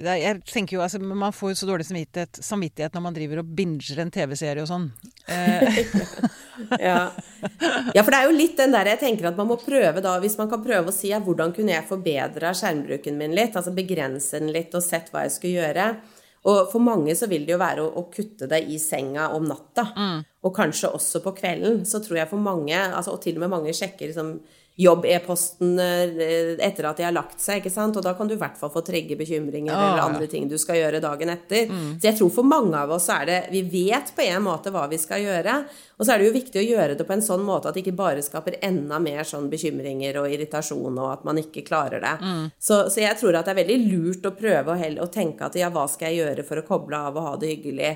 jeg 0.00 0.40
tenker 0.48 0.76
jo, 0.76 0.82
altså, 0.84 0.98
Man 0.98 1.32
får 1.32 1.52
jo 1.52 1.56
så 1.60 1.68
dårlig 1.68 1.86
samvittighet, 1.88 2.40
samvittighet 2.44 2.94
når 2.96 3.02
man 3.04 3.16
driver 3.16 3.42
og 3.42 3.50
binger 3.56 4.00
en 4.00 4.12
TV-serie 4.12 4.64
og 4.64 4.70
sånn. 4.70 4.90
Eh. 5.30 5.76
ja. 6.82 7.12
ja. 7.94 8.02
for 8.02 8.10
det 8.10 8.18
er 8.18 8.24
jo 8.26 8.34
litt 8.34 8.56
den 8.58 8.72
der 8.74 8.88
jeg 8.90 8.98
tenker 9.04 9.28
at 9.28 9.36
man 9.38 9.46
må 9.46 9.56
prøve 9.60 10.02
da, 10.02 10.16
Hvis 10.20 10.34
man 10.40 10.48
kan 10.50 10.62
prøve 10.64 10.90
å 10.90 10.94
si 10.94 11.12
ja, 11.12 11.20
hvordan 11.22 11.54
kunne 11.54 11.76
jeg 11.76 11.86
forbedra 11.86 12.50
skjermbruken 12.56 13.14
min 13.16 13.36
litt, 13.36 13.54
altså 13.54 13.70
begrense 13.76 14.40
den 14.40 14.50
litt 14.52 14.74
og 14.74 14.82
sett 14.82 15.12
hva 15.12 15.22
jeg 15.26 15.36
skulle 15.36 15.62
gjøre. 15.62 15.86
Og 16.50 16.72
for 16.72 16.82
mange 16.82 17.14
så 17.16 17.28
vil 17.30 17.44
det 17.46 17.54
jo 17.54 17.60
være 17.60 17.84
å, 17.84 17.92
å 18.00 18.08
kutte 18.12 18.48
det 18.50 18.62
i 18.72 18.80
senga 18.82 19.28
om 19.36 19.46
natta. 19.48 19.86
Mm. 19.94 20.22
Og 20.48 20.56
kanskje 20.56 20.90
også 20.96 21.22
på 21.24 21.34
kvelden. 21.36 21.82
Så 21.86 22.00
tror 22.04 22.22
jeg 22.22 22.30
for 22.32 22.42
mange, 22.42 22.76
altså, 22.76 23.14
og 23.14 23.22
til 23.22 23.38
og 23.38 23.44
med 23.44 23.54
mange 23.54 23.76
sjekker 23.76 24.10
liksom 24.10 24.38
jobb-e-posten 24.80 25.78
eh, 25.78 26.54
etter 26.64 26.86
at 26.88 27.00
de 27.00 27.04
har 27.04 27.14
lagt 27.14 27.40
seg, 27.42 27.60
ikke 27.60 27.72
sant. 27.72 27.96
Og 27.98 28.04
da 28.04 28.14
kan 28.16 28.28
du 28.28 28.34
i 28.34 28.40
hvert 28.40 28.56
fall 28.58 28.72
få 28.72 28.82
trigge 28.86 29.18
bekymringer 29.18 29.74
ah, 29.74 29.84
eller 29.86 30.04
andre 30.06 30.26
ja. 30.26 30.32
ting 30.32 30.48
du 30.48 30.56
skal 30.60 30.78
gjøre 30.80 31.02
dagen 31.04 31.32
etter. 31.32 31.68
Mm. 31.68 31.98
Så 31.98 32.08
jeg 32.08 32.18
tror 32.18 32.32
for 32.34 32.48
mange 32.48 32.78
av 32.78 32.92
oss 32.96 33.08
er 33.12 33.26
det 33.28 33.38
Vi 33.52 33.62
vet 33.68 34.12
på 34.16 34.24
en 34.24 34.44
måte 34.46 34.72
hva 34.72 34.86
vi 34.90 34.98
skal 35.00 35.24
gjøre. 35.24 35.56
Og 35.98 36.06
så 36.06 36.14
er 36.14 36.20
det 36.20 36.30
jo 36.30 36.36
viktig 36.38 36.62
å 36.62 36.64
gjøre 36.64 36.96
det 36.96 37.06
på 37.08 37.16
en 37.16 37.24
sånn 37.24 37.44
måte 37.44 37.68
at 37.68 37.76
det 37.76 37.84
ikke 37.84 37.98
bare 37.98 38.24
skaper 38.24 38.56
enda 38.64 39.00
mer 39.02 39.26
sånn 39.28 39.50
bekymringer 39.52 40.16
og 40.22 40.30
irritasjon, 40.32 40.96
og 40.96 41.10
at 41.10 41.26
man 41.28 41.40
ikke 41.42 41.66
klarer 41.66 42.00
det. 42.00 42.14
Mm. 42.22 42.46
Så, 42.56 42.86
så, 42.88 43.02
jeg 43.04 43.18
tror 43.20 43.36
at 43.36 43.48
det 43.48 43.54
er 43.54 43.60
veldig 43.60 43.80
lurt 43.90 44.30
å 44.30 44.36
prøve 44.36 44.76
å, 44.76 44.88
å 45.04 45.10
tenke 45.12 45.50
at 45.50 45.60
ja, 45.60 45.68
hva 45.72 45.84
skal 45.90 46.08
jeg 46.08 46.24
gjøre 46.24 46.46
for 46.48 46.62
å 46.62 46.66
koble 46.66 47.04
av 47.10 47.20
og 47.20 47.28
ha 47.28 47.36
det 47.40 47.52
hyggelig? 47.52 47.92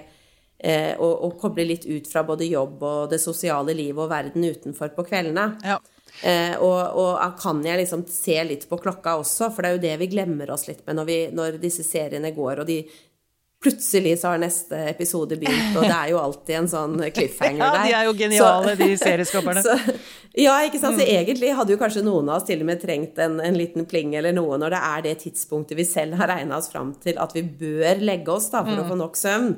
Eh, 0.64 0.94
og, 0.97 1.12
og, 1.27 1.35
koble 1.40 1.66
litt 1.66 1.85
ut 1.85 2.07
fra 2.09 2.23
både 2.25 2.47
jobb 2.47 2.85
og 2.87 3.11
det 3.12 3.18
sosiale 3.20 3.75
livet 3.77 4.01
og 4.01 4.12
verden 4.12 4.47
utenfor 4.47 4.92
på 4.97 5.05
kveldene. 5.09 5.49
Ja. 5.66 5.81
Eh, 6.22 6.55
og, 6.62 6.79
og, 6.94 7.35
kan 7.40 7.59
jeg 7.66 7.81
liksom 7.83 8.05
se 8.09 8.37
litt 8.46 8.68
på 8.70 8.79
klokka 8.81 9.16
også, 9.20 9.50
for 9.53 9.64
det 9.64 9.70
er 9.70 9.74
jo 9.74 9.83
det 9.83 9.96
vi 10.05 10.12
glemmer 10.14 10.53
oss 10.55 10.68
litt 10.70 10.85
med 10.87 11.00
når, 11.00 11.09
vi, 11.11 11.18
når 11.35 11.59
disse 11.62 11.85
seriene 11.87 12.31
går, 12.37 12.62
og 12.62 12.70
de 12.70 12.79
plutselig 13.64 14.18
så 14.20 14.29
har 14.29 14.40
neste 14.42 14.77
episode 14.90 15.38
begynt, 15.40 15.77
og 15.79 15.87
det 15.87 15.94
er 15.96 16.11
jo 16.12 16.18
alltid 16.20 16.57
en 16.59 16.66
sånn 16.68 16.98
cliffhanger 17.16 17.62
der. 17.62 17.79
ja, 17.81 17.85
de 17.85 17.94
er 17.96 18.09
jo 18.09 18.16
geniale, 18.18 18.74
så, 18.74 18.81
de 18.83 18.98
serieskaperne. 19.07 19.62
Så, 19.64 19.77
ja, 20.37 20.57
ikke 20.66 20.81
sant. 20.83 20.98
Så 21.00 21.07
mm. 21.07 21.12
egentlig 21.14 21.55
hadde 21.57 21.72
jo 21.72 21.81
kanskje 21.81 22.05
noen 22.05 22.29
av 22.29 22.42
oss 22.42 22.48
til 22.48 22.61
og 22.61 22.68
med 22.68 22.83
trengt 22.83 23.20
en, 23.24 23.38
en 23.40 23.57
liten 23.57 23.88
pling 23.88 24.12
eller 24.20 24.37
noe 24.37 24.59
når 24.61 24.77
det 24.77 24.83
er 24.90 25.07
det 25.09 25.14
tidspunktet 25.24 25.81
vi 25.81 25.88
selv 25.88 26.18
har 26.20 26.29
regna 26.35 26.61
oss 26.61 26.68
fram 26.72 26.92
til 27.00 27.16
at 27.22 27.33
vi 27.37 27.44
bør 27.64 28.05
legge 28.05 28.37
oss 28.37 28.50
da, 28.53 28.61
for 28.66 28.77
mm. 28.77 28.85
å 28.85 28.90
få 28.90 29.00
nok 29.00 29.18
søvn. 29.20 29.48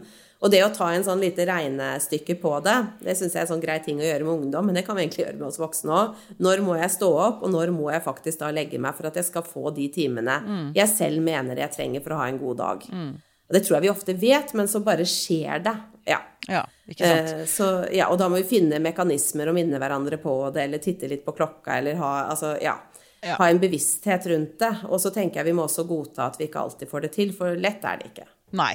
Og 0.44 0.52
det 0.52 0.60
å 0.66 0.72
ta 0.74 0.90
en 0.92 1.04
sånn 1.04 1.22
lite 1.22 1.46
regnestykke 1.48 2.36
på 2.42 2.50
det, 2.64 2.74
det 3.06 3.14
syns 3.16 3.32
jeg 3.32 3.40
er 3.40 3.46
en 3.46 3.52
sånn 3.54 3.62
grei 3.62 3.78
ting 3.84 4.00
å 4.02 4.04
gjøre 4.04 4.26
med 4.26 4.34
ungdom, 4.34 4.68
men 4.68 4.76
det 4.76 4.84
kan 4.86 4.98
vi 4.98 5.06
egentlig 5.06 5.24
gjøre 5.24 5.38
med 5.38 5.48
oss 5.48 5.60
voksne 5.60 5.94
òg. 5.96 6.26
Når 6.44 6.64
må 6.66 6.76
jeg 6.76 6.92
stå 6.92 7.08
opp, 7.22 7.46
og 7.46 7.54
når 7.54 7.72
må 7.72 7.88
jeg 7.94 8.04
faktisk 8.04 8.42
da 8.42 8.50
legge 8.52 8.80
meg 8.82 8.98
for 8.98 9.08
at 9.08 9.16
jeg 9.16 9.28
skal 9.30 9.46
få 9.46 9.72
de 9.76 9.88
timene 9.94 10.36
mm. 10.44 10.66
jeg 10.76 10.92
selv 10.92 11.24
mener 11.24 11.62
jeg 11.64 11.72
trenger 11.76 12.04
for 12.04 12.16
å 12.16 12.20
ha 12.20 12.28
en 12.28 12.40
god 12.42 12.60
dag. 12.60 12.84
Mm. 12.92 13.14
Og 13.46 13.54
det 13.54 13.62
tror 13.64 13.78
jeg 13.78 13.86
vi 13.86 13.92
ofte 13.94 14.16
vet, 14.18 14.52
men 14.58 14.68
så 14.68 14.82
bare 14.84 15.06
skjer 15.08 15.62
det. 15.64 15.74
Ja. 16.10 16.20
ja 16.50 16.62
ikke 16.86 17.06
sant. 17.06 17.32
Eh, 17.32 17.44
så, 17.50 17.70
ja, 17.94 18.10
og 18.10 18.20
da 18.20 18.28
må 18.30 18.42
vi 18.42 18.48
finne 18.50 18.82
mekanismer 18.82 19.50
og 19.50 19.56
minne 19.56 19.80
hverandre 19.80 20.20
på 20.22 20.36
det, 20.54 20.66
eller 20.66 20.82
titte 20.82 21.08
litt 21.10 21.24
på 21.24 21.34
klokka, 21.38 21.78
eller 21.80 21.98
ha 22.02 22.12
Altså, 22.26 22.56
ja. 22.62 22.76
Ja. 23.24 23.38
ha 23.40 23.48
en 23.48 23.58
bevissthet 23.58 24.26
rundt 24.30 24.58
det. 24.60 24.72
Og 24.90 25.00
så 25.02 25.10
tenker 25.14 25.40
jeg 25.40 25.50
vi 25.50 25.56
må 25.56 25.64
også 25.66 25.86
godta 25.88 26.28
at 26.28 26.36
vi 26.38 26.50
ikke 26.50 26.66
alltid 26.66 26.90
får 26.90 27.06
det 27.06 27.14
til, 27.16 27.32
for 27.34 27.56
lett 27.58 27.86
er 27.86 28.02
det 28.02 28.12
ikke. 28.12 28.26
Nei. 28.54 28.74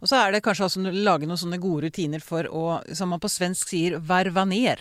Og 0.00 0.08
så 0.08 0.16
er 0.16 0.32
det 0.32 0.42
kanskje 0.44 0.66
altså 0.66 0.92
lage 0.94 1.28
noen 1.28 1.40
sånne 1.40 1.60
gode 1.60 1.88
rutiner 1.88 2.22
for 2.24 2.48
å, 2.48 2.80
som 2.96 3.12
man 3.12 3.20
på 3.20 3.28
svensk 3.30 3.68
sier, 3.74 3.98
verva 4.00 4.46
ner. 4.48 4.80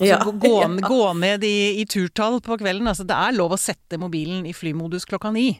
Altså 0.00 0.14
ja, 0.14 0.20
gå, 0.24 0.54
ja. 0.62 0.88
gå, 0.94 1.02
ned 1.18 1.44
i, 1.44 1.82
i, 1.82 1.86
turtall 1.86 2.40
på 2.44 2.56
kvelden. 2.60 2.88
Altså, 2.88 3.04
det 3.08 3.18
er 3.18 3.36
lov 3.36 3.56
å 3.56 3.60
sette 3.60 3.98
mobilen 4.00 4.46
i 4.48 4.54
flymodus 4.56 5.04
klokka 5.08 5.32
ni. 5.34 5.52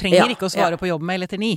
Trenger 0.00 0.24
ja, 0.24 0.32
ikke 0.32 0.48
å 0.48 0.52
svare 0.52 0.78
på 0.80 0.88
jobbmail 0.88 1.26
etter 1.26 1.40
ni. 1.42 1.56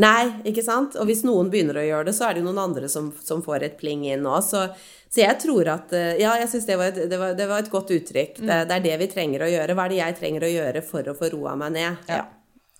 Nei, 0.00 0.30
ikke 0.48 0.64
sant. 0.64 0.94
Og 0.96 1.08
hvis 1.08 1.20
noen 1.26 1.50
begynner 1.52 1.80
å 1.80 1.84
gjøre 1.84 2.08
det, 2.08 2.14
så 2.16 2.28
er 2.28 2.34
det 2.34 2.42
jo 2.42 2.48
noen 2.48 2.62
andre 2.62 2.88
som, 2.88 3.10
som 3.20 3.42
får 3.44 3.66
et 3.66 3.74
pling 3.80 4.06
inn 4.08 4.24
òg. 4.28 4.40
Så, 4.46 4.62
så, 5.08 5.20
jeg 5.20 5.36
tror 5.42 5.68
at 5.74 5.92
eh, 5.96 6.14
Ja, 6.22 6.36
jeg 6.40 6.48
syns 6.52 6.68
det, 6.68 6.78
det, 6.96 7.08
det, 7.10 7.48
var 7.50 7.58
et 7.58 7.72
godt 7.72 7.92
uttrykk. 7.92 8.38
Mm. 8.40 8.46
Det, 8.46 8.60
det, 8.70 8.78
er 8.78 8.86
det 8.86 9.00
vi 9.02 9.10
trenger 9.12 9.44
å 9.44 9.50
gjøre. 9.52 9.76
Hva 9.76 9.88
er 9.88 9.94
det 9.94 10.00
jeg 10.00 10.20
trenger 10.22 10.46
å 10.48 10.52
gjøre 10.52 10.84
for 10.86 11.12
å 11.12 11.16
få 11.18 11.32
roa 11.34 11.58
meg 11.60 11.76
ned? 11.76 12.08
Ja. 12.08 12.24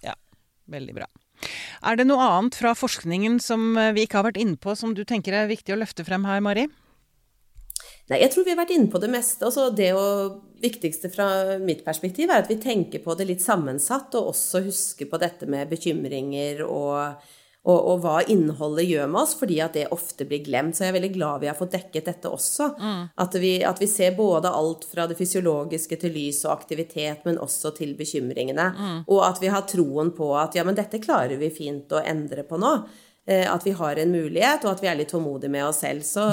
ja. 0.07 0.17
Veldig 0.73 0.97
bra. 1.03 1.11
Er 1.83 1.99
det 1.99 2.07
noe 2.07 2.23
annet 2.23 2.57
fra 2.59 2.75
forskningen 2.79 3.41
som 3.43 3.73
eh, 3.77 3.93
vi 3.97 4.07
ikke 4.07 4.21
har 4.21 4.29
vært 4.31 4.41
inne 4.43 4.61
på, 4.61 4.77
som 4.79 4.95
du 4.95 5.03
tenker 5.09 5.35
er 5.35 5.51
viktig 5.51 5.75
å 5.75 5.81
løfte 5.81 6.07
frem 6.07 6.27
her, 6.29 6.43
Mari? 6.45 6.69
Nei, 8.11 8.19
jeg 8.21 8.33
tror 8.33 8.45
vi 8.45 8.53
har 8.53 8.59
vært 8.59 8.75
inne 8.75 8.91
på 8.93 9.01
det 9.03 9.11
meste. 9.11 9.47
Altså 9.47 9.69
det 9.75 9.91
viktigste 10.63 11.11
fra 11.13 11.59
mitt 11.63 11.85
perspektiv 11.87 12.31
er 12.31 12.43
at 12.43 12.51
vi 12.51 12.59
tenker 12.63 13.03
på 13.03 13.15
det 13.19 13.29
litt 13.31 13.45
sammensatt, 13.45 14.15
og 14.19 14.33
også 14.35 14.65
husker 14.67 15.11
på 15.11 15.21
dette 15.23 15.49
med 15.51 15.71
bekymringer 15.71 16.65
og 16.67 17.23
og, 17.63 17.77
og, 17.79 17.99
hva 18.03 18.17
innholdet 18.27 18.89
gjør 18.89 19.11
med 19.13 19.21
oss, 19.21 19.37
fordi 19.39 19.61
at 19.63 19.77
det 19.79 19.85
ofte 19.95 20.27
blir 20.27 20.43
glemt. 20.43 20.75
Så 20.75 20.83
jeg 20.83 20.91
er 20.91 20.97
veldig 20.97 21.13
glad 21.15 21.45
vi 21.45 21.51
har 21.51 21.59
fått 21.59 21.77
dekket 21.77 22.09
dette 22.11 22.33
også. 22.33 22.73
Mm. 22.75 23.05
At, 23.23 23.37
vi, 23.39 23.53
at, 23.69 23.79
vi, 23.79 23.87
ser 23.91 24.17
både 24.17 24.51
alt 24.51 24.83
fra 24.91 25.07
det 25.07 25.15
fysiologiske 25.21 26.01
til 26.03 26.15
lys 26.17 26.41
og 26.49 26.57
aktivitet, 26.57 27.23
men 27.29 27.39
også 27.39 27.71
til 27.77 27.95
bekymringene. 27.99 28.67
Mm. 28.75 28.99
Og 29.07 29.23
at 29.29 29.39
vi 29.43 29.53
har 29.55 29.63
troen 29.71 30.11
på 30.17 30.33
at 30.41 30.59
ja, 30.59 30.67
men 30.67 30.79
dette 30.79 30.99
klarer 31.03 31.39
vi 31.39 31.53
fint 31.55 31.95
å 31.95 32.03
endre 32.03 32.43
på 32.49 32.59
nå. 32.59 32.75
Eh, 33.31 33.47
at 33.47 33.63
vi 33.63 33.77
har 33.79 34.03
en 34.03 34.11
mulighet, 34.11 34.67
og 34.67 34.75
at 34.75 34.83
vi 34.83 34.91
er 34.91 34.99
litt 34.99 35.15
tålmodige 35.15 35.55
med 35.55 35.69
oss 35.69 35.85
selv. 35.87 36.03
Så, 36.03 36.27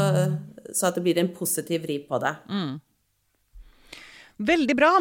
så 0.74 0.90
at 0.90 0.98
det 0.98 1.06
blir 1.06 1.22
en 1.22 1.30
positiv 1.36 1.86
vri 1.86 2.02
på 2.10 2.18
det. 2.26 2.34
Mm. 2.50 2.80
Veldig 4.50 4.82
bra. 4.82 4.96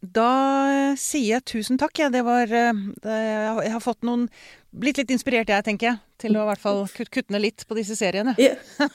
Da 0.00 0.94
sier 0.96 1.36
jeg 1.36 1.46
tusen 1.48 1.78
takk. 1.80 1.98
Ja. 2.00 2.08
Det 2.12 2.24
var, 2.24 2.48
eh, 2.48 2.72
det, 3.04 3.20
jeg 3.66 3.74
har 3.76 3.84
fått 3.84 4.02
noen 4.06 4.28
Blitt 4.70 5.00
litt 5.00 5.10
inspirert, 5.10 5.48
jeg, 5.50 5.64
tenker 5.66 5.88
jeg. 5.88 5.98
Til 6.22 6.36
å 6.38 6.44
i 6.44 6.46
hvert 6.52 6.62
fall 6.62 6.84
kutte 6.86 7.34
ned 7.34 7.42
litt 7.42 7.64
på 7.66 7.74
disse 7.74 7.96
seriene. 7.98 8.36
Ja. 8.38 8.52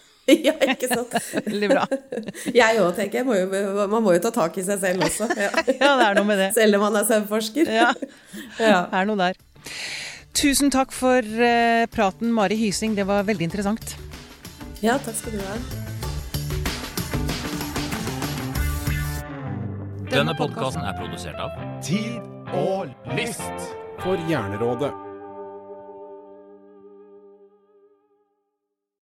ja, 0.48 0.54
ikke 0.72 0.88
sant. 0.88 1.12
Veldig 1.50 1.70
bra. 1.74 1.84
Jeg 2.62 2.80
òg, 2.80 2.94
tenker 2.96 3.20
jeg. 3.20 3.28
Må 3.28 3.36
jo, 3.36 3.50
man 3.92 4.06
må 4.06 4.16
jo 4.16 4.22
ta 4.24 4.32
tak 4.34 4.56
i 4.56 4.64
seg 4.64 4.80
selv 4.80 5.04
også. 5.04 5.28
Ja, 5.36 5.52
ja 5.68 5.92
det 6.00 6.08
er 6.08 6.18
noe 6.22 6.30
med 6.32 6.40
det. 6.42 6.50
Selv 6.56 6.80
om 6.80 6.86
man 6.88 6.96
er 7.02 7.10
søvnforsker. 7.12 7.74
Ja, 7.76 7.92
det 8.56 8.72
er 8.72 9.10
noe 9.12 9.20
der. 9.20 9.42
Tusen 10.36 10.72
takk 10.72 10.96
for 10.96 11.20
uh, 11.20 11.86
praten, 11.92 12.32
Mari 12.36 12.58
Hysing. 12.60 12.96
Det 12.96 13.08
var 13.08 13.28
veldig 13.28 13.52
interessant. 13.52 13.98
Ja, 14.80 14.96
takk 15.04 15.20
skal 15.20 15.38
du 15.38 15.44
ha. 15.44 15.85
Denne 20.16 20.32
podkasten 20.32 20.86
er 20.88 20.94
produsert 20.96 21.36
av 21.44 21.58
Tid 21.84 22.24
og 22.56 22.88
List 23.18 23.66
for 24.00 24.16
Hjernerådet. 24.30 25.05